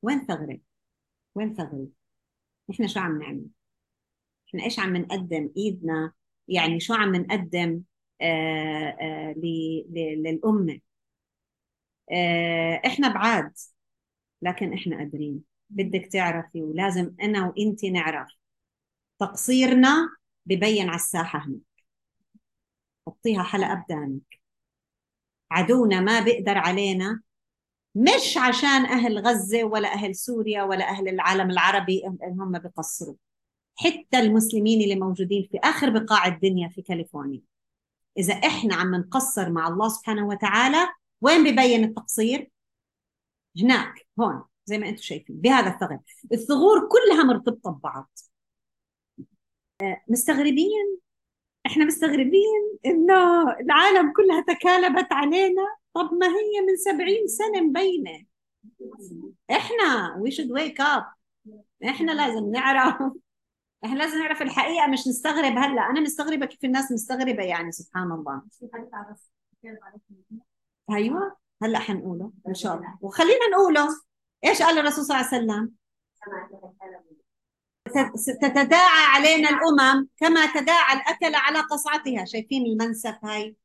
[0.06, 0.60] وين ثغرة؟
[1.36, 1.88] وين ثغرة؟
[2.72, 3.46] إحنا شو عم نعمل؟
[4.50, 6.14] إحنا إيش عم نقدم إيدنا؟
[6.48, 7.82] يعني شو عم نقدم
[8.22, 9.34] آه آه
[9.90, 10.80] للأمة؟
[12.12, 13.54] آه، إحنا بعاد
[14.42, 15.44] لكن إحنا قادرين.
[15.70, 18.30] بدك تعرفي ولازم أنا وانت نعرف
[19.20, 20.10] تقصيرنا
[20.46, 21.62] ببين على الساحة هناك.
[23.08, 24.42] حطيها حلقة بدانك.
[25.52, 27.22] عدونا ما بيقدر علينا
[27.96, 33.16] مش عشان أهل غزة ولا أهل سوريا ولا أهل العالم العربي هم بقصروا.
[33.76, 37.42] حتى المسلمين اللي موجودين في آخر بقاع الدنيا في كاليفورنيا.
[38.18, 40.88] إذا إحنا عم نقصر مع الله سبحانه وتعالى
[41.22, 42.52] وين ببين التقصير؟
[43.62, 46.00] هناك هون زي ما أنتم شايفين بهذا الثغر.
[46.34, 48.10] الثغور كلها مرتبطة ببعض.
[49.82, 51.00] آه، مستغربين؟
[51.66, 58.26] إحنا مستغربين إنه العالم كلها تكالبت علينا طب ما هي من سبعين سنة مبينة.
[59.52, 61.06] إحنا we should wake up.
[61.90, 63.14] إحنا لازم نعرف.
[63.86, 65.90] إحنا لازم نعرف الحقيقة مش نستغرب هلأ.
[65.90, 68.42] أنا مستغربة كيف الناس مستغربة يعني سبحان الله.
[70.92, 71.38] أيوه.
[71.64, 72.98] هلأ حنقوله إن شاء الله.
[73.02, 73.88] وخلينا نقوله.
[74.46, 75.72] إيش قال الرسول صلى الله عليه وسلم؟
[78.42, 82.26] تتداعى علينا الأمم كما تداعى الأكل على قصعتها.
[82.26, 83.56] شايفين المنسف هاي؟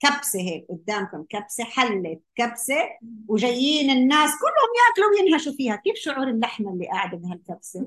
[0.00, 2.76] كبسة هيك قدامكم كبسة حله كبسة
[3.28, 5.76] وجايين الناس كلهم ياكلوا وينهشوا فيها.
[5.76, 7.86] كيف شعور اللحمة اللي قاعدة بهالكبسة؟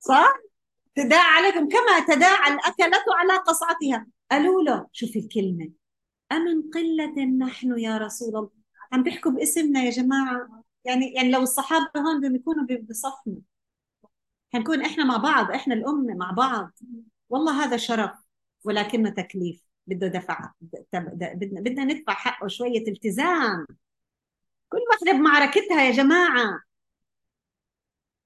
[0.00, 0.34] صح؟
[0.94, 4.06] تداعى عليكم كما تداعى الأكلة على قصعتها.
[4.30, 5.70] قالوا له شوف الكلمة.
[6.32, 8.50] أمن قلة نحن يا رسول الله.
[8.92, 10.62] عم بيحكوا باسمنا يا جماعة.
[10.84, 13.36] يعني يعني لو الصحابة هون بدهم يكونوا بصفنا.
[14.54, 16.70] حنكون إحنا مع بعض إحنا الأمة مع بعض.
[17.28, 18.10] والله هذا شرف
[18.64, 19.64] ولكنه تكليف.
[19.86, 20.50] بده دفع
[20.92, 23.66] بدنا بدنا ندفع حقه شوية التزام.
[24.68, 26.60] كل واحدة بمعركتها يا جماعة.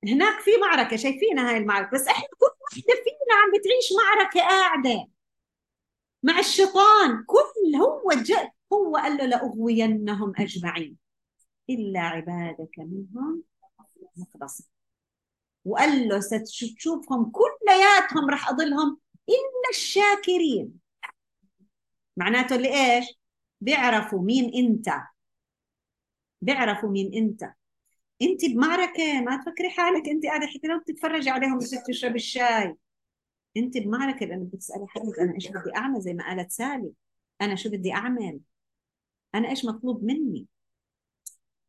[0.05, 1.91] هناك في معركة شايفينها هاي المعركة.
[1.95, 5.07] بس إحنا كل واحدة فينا عم بتعيش معركة قاعدة.
[6.22, 7.24] مع الشيطان.
[7.26, 10.97] كل هو جاء هو قال له لأغوينهم أجمعين.
[11.70, 13.43] إلا عبادك منهم
[14.16, 14.78] مخلصين.
[15.68, 18.98] وقال له ستشوفهم كلياتهم رح أضلهم
[19.28, 20.80] إلا الشاكرين.
[22.16, 23.06] معناته اللي إيش؟
[23.60, 24.88] بيعرفوا مين أنت.
[26.42, 27.52] بيعرفوا مين أنت.
[28.22, 32.74] أنت بمعركة ما تفكري حالك أنت قاعدة حتى لو بتتفرجي عليهم بس تشرب الشاي.
[33.56, 36.92] أنت بمعركة لأنه بتسألي حالك أنا إيش بدي أعمل زي ما قالت سالي.
[37.40, 38.40] أنا شو بدي أعمل؟
[39.34, 40.46] أنا إيش مطلوب مني؟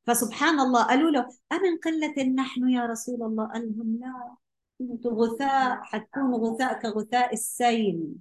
[0.08, 4.36] فسبحان الله قالوا له أمن قلة نحن يا رسول الله؟ قال لهم لا
[4.82, 8.16] أنتم غثاء حتكونوا غثاء كغثاء السيل.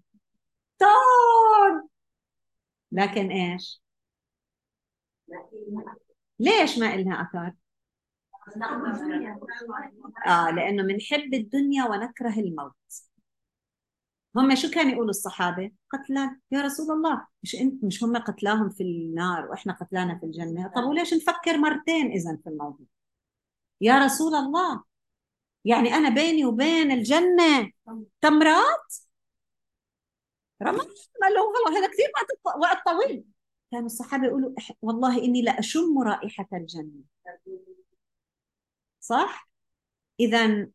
[0.79, 1.89] طول
[2.93, 3.83] لكن إيش؟
[6.39, 7.53] ليش ما إلها أثر
[10.27, 12.75] آه لأنه بنحب الدنيا ونكره الموت.
[14.37, 16.41] هم شو كانوا يقولوا الصحابة؟ قتلان.
[16.51, 20.83] يا رسول الله مش انت مش هم قتلاهم في النار وإحنا قتلانا في الجنة؟ طب
[20.83, 22.87] وليش نفكر مرتين اذا في الموضوع؟
[23.81, 24.85] يا رسول الله
[25.65, 27.73] يعني أنا بيني وبين الجنة
[28.21, 28.95] تمرات؟
[30.63, 30.79] رمى
[31.35, 32.07] له والله هذا كثير
[32.61, 33.25] وقت طويل.
[33.73, 37.03] كانوا الصحابة يقولوا والله إني لأشم رائحة الجنة.
[39.01, 39.49] صح؟
[40.21, 40.69] إذا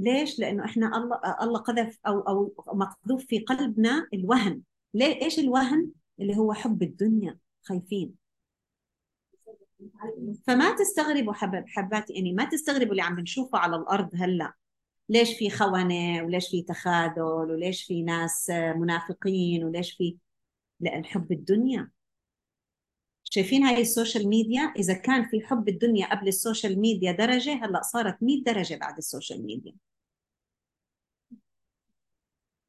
[0.00, 4.62] ليش؟ لأنه إحنا الله الله قذف أو أو مقذوف في قلبنا الوهن.
[4.94, 5.90] ليه؟ إيش الوهن؟
[6.20, 8.14] اللي هو حب الدنيا خايفين.
[10.46, 14.52] فما تستغربوا حباب حباتي يعني ما تستغربوا اللي عم بنشوفه على الأرض هلأ.
[15.08, 20.16] ليش في خونة وليش في تخاذل وليش في ناس منافقين وليش في؟
[20.80, 21.90] لأن حب الدنيا.
[23.24, 27.64] شايفين هاي ال social media؟ إذا كان في حب الدنيا قبل ال social media درجة
[27.64, 29.74] هلأ صارت 100 درجة بعد ال social media.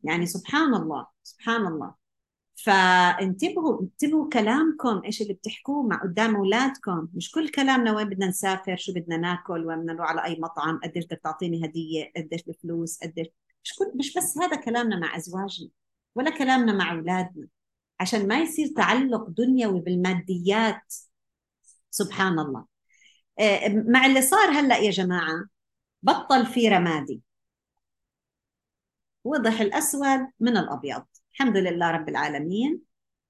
[0.03, 1.95] يعني سبحان الله سبحان الله.
[2.55, 7.07] فانتبهوا انتبهوا كلامكم إيش اللي بتحكوه مع قدام أولادكم.
[7.13, 10.79] مش كل كلامنا وين بدنا نسافر شو بدنا ناكل وين بدنا نروح على أي مطعم
[10.83, 13.27] قديش بدك تعطيني هدية قديش الفلوس قديش.
[13.63, 15.69] مش كل مش بس هذا كلامنا مع أزواجنا
[16.15, 17.47] ولا كلامنا مع أولادنا.
[17.99, 20.93] عشان ما يصير تعلق دنيوي بالماديات.
[21.91, 22.65] سبحان الله.
[23.39, 25.45] آه، مع اللي صار هلأ يا جماعة
[26.03, 27.21] بطل في رمادي.
[29.29, 31.03] وضح الأسود من الأبيض.
[31.33, 32.81] الحمد لله رب العالمين.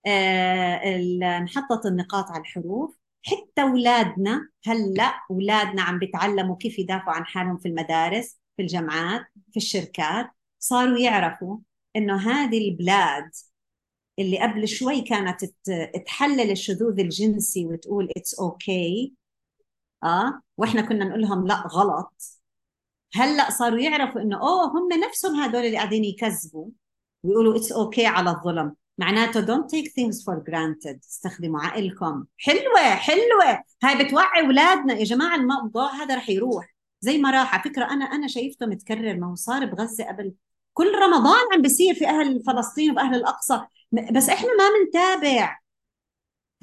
[0.08, 0.98] آه
[1.38, 2.98] انحطت النقاط على الحروف.
[3.26, 9.22] حتى أولادنا هلأ أولادنا عم بيتعلموا كيف يدافعوا عن حالهم في المدارس في الجامعات
[9.52, 10.30] في الشركات.
[10.60, 11.58] صاروا يعرفوا
[11.96, 13.32] إنه هذه البلاد
[14.20, 15.46] اللي قبل شوي كانت
[16.06, 19.20] تحلل الشذوذ الجنسي وتقول it's okay okay.
[20.04, 22.39] آه وإحنا كنا نقول لهم لأ غلط.
[23.14, 26.70] هلأ صاروا يعرفوا إنه أوه هم نفسهم هدول اللي قاعدين يكذبوا
[27.24, 28.76] ويقولوا it's okay okay على الظلم.
[28.98, 31.00] معناته don't take things for granted.
[31.10, 32.26] استخدموا عقلكم.
[32.38, 33.64] حلوة حلوة.
[33.84, 34.94] هاي بتوعي أولادنا.
[34.94, 36.76] يا جماعة الموضوع هذا رح يروح.
[37.02, 37.54] زي ما راح.
[37.54, 39.18] على فكرة أنا أنا شايفته متكرر.
[39.18, 40.34] ما هو صار بغزة قبل.
[40.74, 43.62] كل رمضان عم بيصير في أهل فلسطين وأهل الأقصى.
[43.92, 45.60] بس إحنا ما بنتابع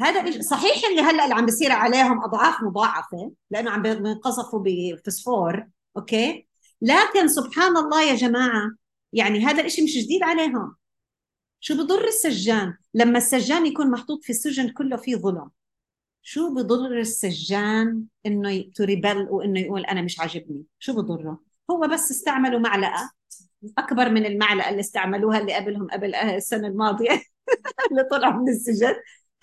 [0.01, 5.67] هذا صحيح اللي هلأ اللي عم بيصير عليهم أضعاف مضاعفة لأنه عم بينقصفوا بفسفور.
[5.97, 6.47] أوكي؟
[6.83, 8.71] لكن سبحان الله يا جماعة
[9.13, 10.77] يعني هذا الشيء مش جديد عليهم.
[11.61, 15.51] شو بضر السجان؟ لما السجان يكون محطوط في السجن كله فيه ظلم.
[16.23, 21.41] شو بضر السجان إنه تريبل وإنه يقول أنا مش عاجبني؟ شو بضره؟
[21.71, 23.11] هو بس استعملوا معلقة
[23.79, 27.11] أكبر من المعلقة اللي استعملوها اللي قبلهم قبل السنة الماضية
[27.91, 28.95] اللي طلعوا من السجن.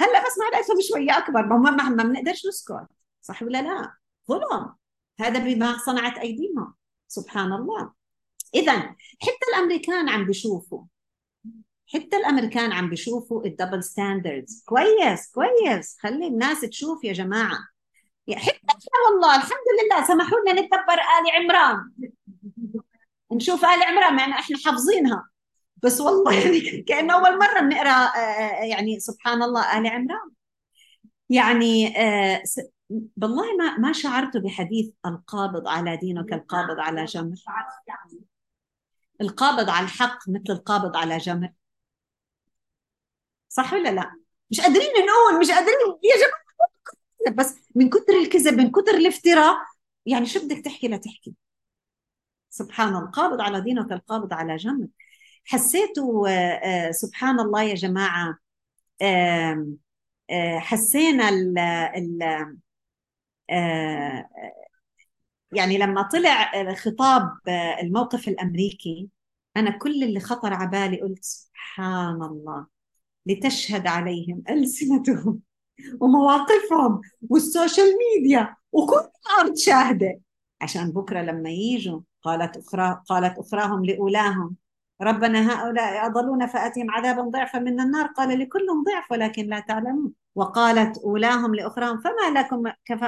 [0.01, 2.87] هلأ بس معلقتهم شوية أكبر ما ما ما بنقدرش نسكت
[3.21, 3.93] صح ولا لا؟
[4.29, 4.75] ظلم.
[5.19, 6.73] هذا بما صنعت ايديهم
[7.07, 7.93] سبحان الله
[8.55, 8.79] اذا
[9.21, 10.83] حتى الأمريكان عم بيشوفوا
[11.93, 15.97] حتى الأمريكان عم بيشوفوا ال double standards كويس كويس.
[15.99, 17.57] خلي الناس تشوف يا جماعة.
[18.35, 21.91] حتى إحنا والله الحمد لله سمحوا لنا نتدبر آل عمران.
[23.31, 25.29] نشوف آل عمران مع إحنا حافظينها.
[25.83, 30.31] بس والله يعني كانه أول مرة بنقرأ آه، آه، يعني سبحان الله آل عمران.
[31.29, 32.43] يعني آه،
[32.89, 37.35] بالله ما ما شعرت بحديث القابض على دينك القابض على جمر.
[39.21, 41.49] القابض على الحق مثل القابض على جمر.
[43.49, 44.15] صح ولا لا؟
[44.51, 49.57] مش قادرين نقول مش قادرين يا جماعة بس من كثر الكذب من كثر الافتراء
[50.05, 51.35] يعني شو بدك تحكي؟ لا تحكي.
[52.49, 54.89] سبحان القابض على دينك القابض على جنبك
[55.45, 58.37] حسيتوا آه، سبحان الله يا جماعة
[59.01, 59.65] آه،
[60.59, 62.57] حسينا ال ال آه،
[65.51, 67.31] يعني لما طلع خطاب
[67.81, 69.09] الموقف الأمريكي
[69.57, 72.67] أنا كل اللي خطر على بالي قلت سبحان الله
[73.25, 75.39] لتشهد عليهم ألسنتهم
[76.01, 80.19] ومواقفهم والسوشيال ميديا وكل الأرض شاهدة.
[80.61, 84.55] عشان بكرة لما يجوا قالت أخرى قالت أخراهم لأولاهم.
[85.01, 88.07] ربنا هؤلاء أضلونا فأتهم عذابا ضعفا من النار.
[88.07, 90.13] قال لكلهم ضعف ولكن لا تعلمون.
[90.35, 92.63] وقالت أولاهم لأخراهم فما لكم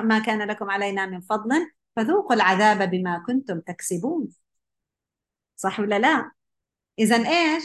[0.08, 4.28] ما كان لكم علينا من فضل فذوقوا العذاب بما كنتم تكسبون.
[5.56, 6.32] صح ولا لا؟
[7.00, 7.64] إذا إيش؟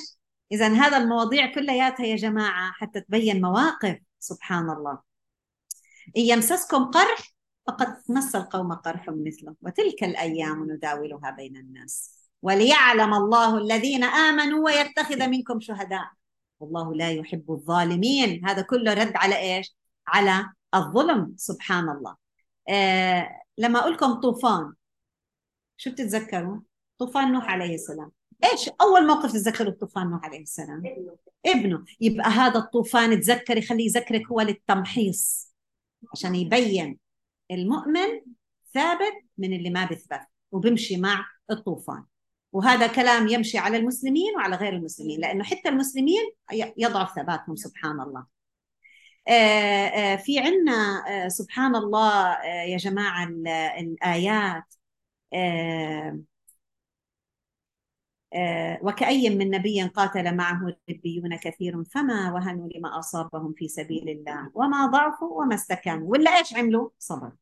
[0.52, 3.98] إذا هذا المواضيع كلياتها يا جماعة حتى تبين مواقف.
[4.18, 4.98] سبحان الله.
[6.16, 7.34] إن يمسسكم قرح
[7.66, 9.54] فقد مس القوم قرح مثله.
[9.62, 12.19] وتلك الأيام نداولها بين الناس.
[12.42, 16.10] وليعلم الله الذين آمنوا ويتخذ منكم شهداء.
[16.60, 18.48] والله لا يحب الظالمين.
[18.48, 19.76] هذا كله رد على إيش؟
[20.06, 21.34] على الظلم.
[21.36, 22.16] سبحان الله
[22.68, 24.72] آه لما أقول لكم طوفان
[25.76, 26.60] شو بتتذكروا؟
[26.98, 28.10] طوفان نوح عليه السلام.
[28.44, 30.82] إيش أول موقف تتذكره الطوفان نوح عليه السلام؟
[31.46, 31.84] ابنه.
[32.00, 35.52] يبقى هذا الطوفان تذكر يخليه يذكرك هو للتمحيص.
[36.12, 36.98] عشان يبين
[37.50, 38.20] المؤمن
[38.74, 40.20] ثابت من اللي ما بيثبت
[40.52, 42.04] وبمشي مع الطوفان.
[42.52, 46.30] وهذا كلام يمشي على المسلمين وعلى غير المسلمين لأنه حتى المسلمين
[46.76, 48.26] يضعف ثباتهم سبحان الله.
[49.28, 53.24] آه، آه، في عنا آه، سبحان الله يا جماعة
[53.80, 54.64] الآيات
[58.34, 64.50] آه، وكأي من نبي قاتل معه ربيون كثير فما وهنوا لما أصابهم في سبيل الله؟
[64.54, 66.10] وما ضعفوا وما استكانوا.
[66.10, 67.32] ولا إيش عملوا؟ صبر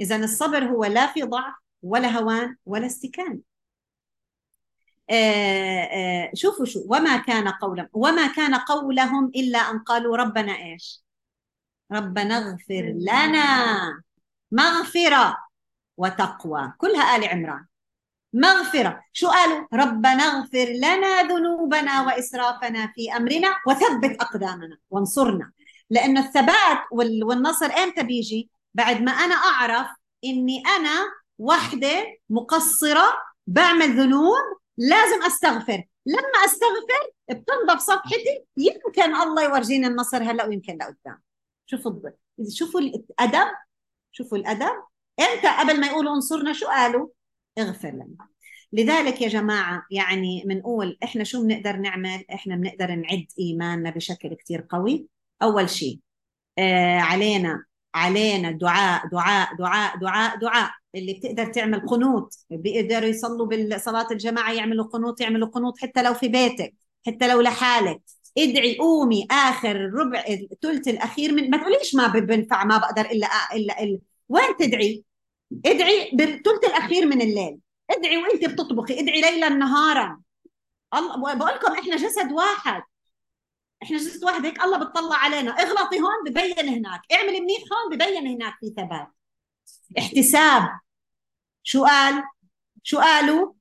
[0.00, 3.40] إذا الصبر هو لا في ضعف ولا هوان ولا استكان
[5.10, 11.02] آه، آه، شوفوا شو وما كان قولهم وما كان قولهم إلا أن قالوا ربنا إيش؟
[11.92, 14.02] ربنا اغفر لنا.
[14.52, 15.36] مغفرة
[15.96, 16.72] وتقوى.
[16.78, 17.66] كلها آل عمران.
[18.32, 19.00] مغفرة.
[19.12, 25.52] شو قالوا؟ ربنا اغفر لنا ذنوبنا وإسرافنا في أمرنا وثبت أقدامنا وانصرنا.
[25.90, 29.88] لأن الثبات والنصر إمتى بيجي؟ بعد ما أنا أعرف
[30.24, 33.14] إني أنا وحدة مقصرة
[33.46, 35.84] بعمل ذنوب لازم أستغفر.
[36.06, 41.22] لما أستغفر بتنضف صفحتي يمكن الله يورجيني النصر هلأ ويمكن لقدام
[41.66, 42.10] شوفوا
[42.48, 43.52] شوفوا الأدب
[44.12, 44.82] شوفوا الأدب.
[45.20, 47.08] إمتى؟ قبل ما يقولوا انصرنا شو قالوا؟
[47.58, 48.28] اغفر لنا.
[48.72, 54.66] لذلك يا جماعة يعني بنقول إحنا شو بنقدر نعمل؟ إحنا بنقدر نعد إيماننا بشكل كتير
[54.70, 55.06] قوي.
[55.42, 55.98] أول شيء
[56.58, 57.64] آه علينا
[57.94, 60.70] علينا دعاء دعاء دعاء دعاء دعاء.
[60.94, 66.28] اللي بتقدر تعمل قنوت بيقدروا يصلوا بالصلاة الجماعة يعملوا قنوت يعملوا قنوت حتى لو في
[66.28, 66.74] بيتك
[67.06, 68.02] حتى لو لحالك.
[68.38, 73.82] ادعي قومي آخر ربع الثلث الأخير من ما تقوليش ما بنفع ما بقدر إلا إلا,
[73.82, 73.98] إلا.
[74.28, 75.04] وين تدعي؟
[75.66, 77.58] ادعي بالثلث الأخير من الليل.
[77.90, 80.20] ادعي وأنت بتطبخي ادعي ليلا نهارا.
[80.94, 82.82] الله بقول لكم إحنا جسد واحد.
[83.82, 85.50] إحنا جسد واحد هيك الله بتطلع علينا.
[85.50, 87.00] اغلطي هون ببين هناك.
[87.12, 89.08] اعملي منيح هون ببين هناك في ثبات.
[89.98, 90.68] احتساب.
[91.62, 92.24] شو قال
[92.82, 93.52] شو قالوا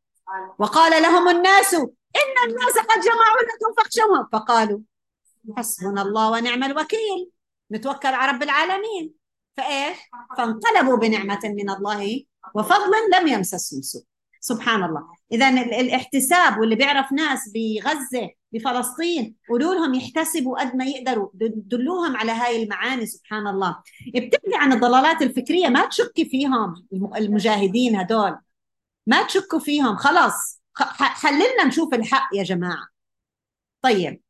[0.59, 4.27] وقال لهم الناس إن الناس قد جمعوا لكم فاخشوهم.
[4.33, 4.79] فقالوا
[5.57, 7.31] حسبنا الله ونعم الوكيل.
[7.71, 9.13] نتوكل على رب العالمين.
[9.57, 9.97] فإيش؟
[10.37, 12.23] فانقلبوا بنعمة من الله
[12.55, 14.03] وفضل لم يمسسهم سوء.
[14.39, 15.01] سبحان الله.
[15.31, 19.35] اذا الاحتساب واللي بيعرف ناس بغزة بفلسطين.
[19.49, 21.29] قولوا لهم يحتسبوا قد ما يقدروا.
[21.55, 23.77] دلوهم على هاي المعاني سبحان الله.
[24.07, 28.37] بتبني عن الضلالات الفكرية ما تشكي فيهم المجاهدين هدول.
[29.07, 29.97] ما تشكوا فيهم.
[29.97, 30.61] خلاص
[31.15, 32.87] خلينا نشوف الحق يا جماعة.
[33.81, 34.21] طيب.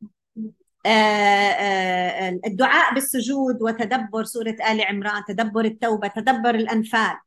[0.86, 7.18] آه، آه، الدعاء بالسجود وتدبر سورة آل عمران تدبر التوبة تدبر الأنفال.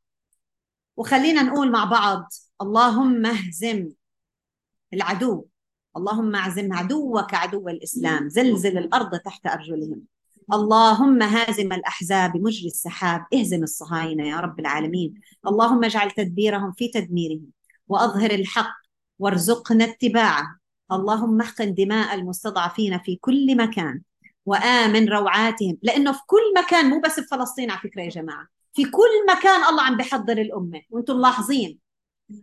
[0.96, 2.32] وخلينا نقول مع بعض
[2.62, 3.88] اللهم اهزم
[4.94, 5.46] العدو.
[5.96, 8.28] اللهم اعزم عدوك عدو الإسلام.
[8.28, 10.00] زلزل الأرض تحت أرجلهم.
[10.52, 13.26] اللهم هازم الأحزاب مجري السحاب.
[13.34, 15.14] اهزم الصهاينة يا رب العالمين.
[15.46, 17.46] اللهم اجعل تدبيرهم في تدميرهم.
[17.88, 18.74] وأظهر الحق
[19.18, 20.58] وارزقنا اتباعه.
[20.92, 24.00] اللهم احقن دماء المستضعفين في كل مكان.
[24.46, 25.78] وآمن روعاتهم.
[25.82, 28.46] لأنه في كل مكان مو بس في فلسطين على فكرة يا جماعة.
[28.72, 30.80] في كل مكان الله عم بحضر الأمة.
[30.90, 31.83] وأنتم ملاحظين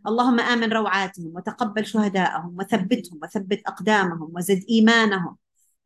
[0.08, 5.38] اللهم آمن روعاتهم وتقبل شهداءهم وثبتهم وثبت أقدامهم وزد إيمانهم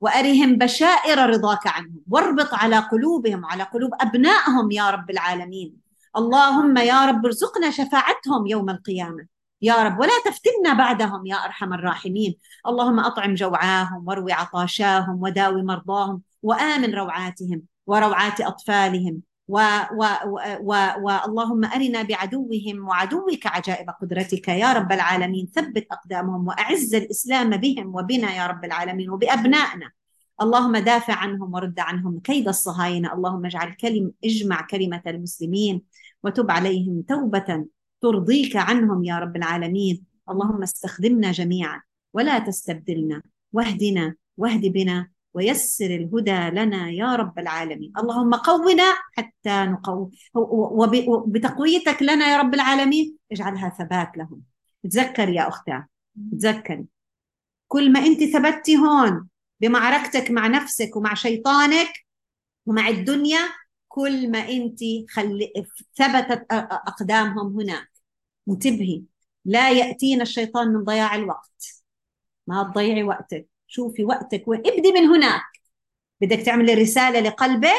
[0.01, 5.77] وأرهم بشائر رضاك عنهم واربط على قلوبهم وعلى قلوب أبنائهم يا رب العالمين.
[6.17, 9.25] اللهم يا رب ارزقنا شفاعتهم يوم القيامة.
[9.61, 12.35] يا رب ولا تفتنا بعدهم يا أرحم الراحمين.
[12.67, 19.57] اللهم أطعم جوعاهم واروي عطاشاهم وداوي مرضاهم وآمن روعاتهم وروعات أطفالهم و
[19.91, 20.05] و
[20.59, 25.49] و واللهم أرنا بعدوهم وعدوك عجائب قدرتك يا رب العالمين.
[25.55, 29.91] ثبت أقدامهم وأعز الإسلام بهم وبنا يا رب العالمين وبأبنائنا.
[30.41, 33.13] اللهم دافع عنهم ورد عنهم كيد الصهاينة.
[33.13, 35.81] اللهم اجعل كلم اجمع كلمة المسلمين
[36.23, 37.65] وتب عليهم توبة
[38.01, 40.03] ترضيك عنهم يا رب العالمين.
[40.29, 41.81] اللهم استخدمنا جميعا
[42.13, 43.21] ولا تستبدلنا.
[43.53, 45.14] واهدنا واهد بنا.
[45.35, 47.93] ويسر الهدى لنا يا رب العالمين.
[47.97, 53.17] اللهم قونا حتى نقو وبتقويتك لنا يا رب العالمين.
[53.31, 54.41] اجعلها ثبات لهم.
[54.91, 55.87] تذكر يا أختها
[56.31, 56.85] تذكري
[57.67, 59.27] كل ما أنت ثبتي هون
[59.59, 61.93] بمعركتك مع نفسك ومع شيطانك
[62.65, 63.39] ومع الدنيا
[63.87, 64.79] كل ما أنت
[65.09, 65.51] خل...
[65.95, 67.91] ثبتت أقدامهم هناك.
[68.49, 69.03] انتبهي
[69.45, 71.83] لا يأتينا الشيطان من ضياع الوقت.
[72.47, 73.47] ما تضيعي وقتك.
[73.67, 74.59] شوفي وقتك وين.
[74.59, 75.41] ابدي من هناك.
[76.21, 77.69] بدك تعملي رسالة لقلبك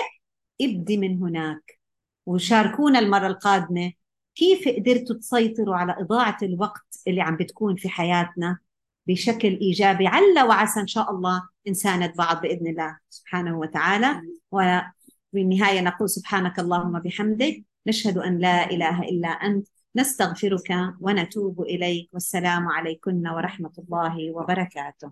[0.61, 1.81] ابدي من هناك.
[2.27, 3.93] وشاركونا المرة القادمة
[4.35, 8.59] كيف قدرتوا تسيطروا على إضاعة الوقت اللي عم بتكون في حياتنا
[9.07, 10.07] بشكل إيجابي.
[10.07, 14.23] عل وعسى إن شاء الله نساند بعض بإذن الله سبحانه وتعالى.
[14.51, 14.83] وفي
[15.35, 17.65] النهاية نقول سبحانك اللهم بحمدك.
[17.87, 19.69] نشهد أن لا إله إلا أنت.
[19.97, 22.11] نستغفرك ونتوب إليك.
[22.13, 25.11] والسلام عليكم ورحمة الله وبركاته.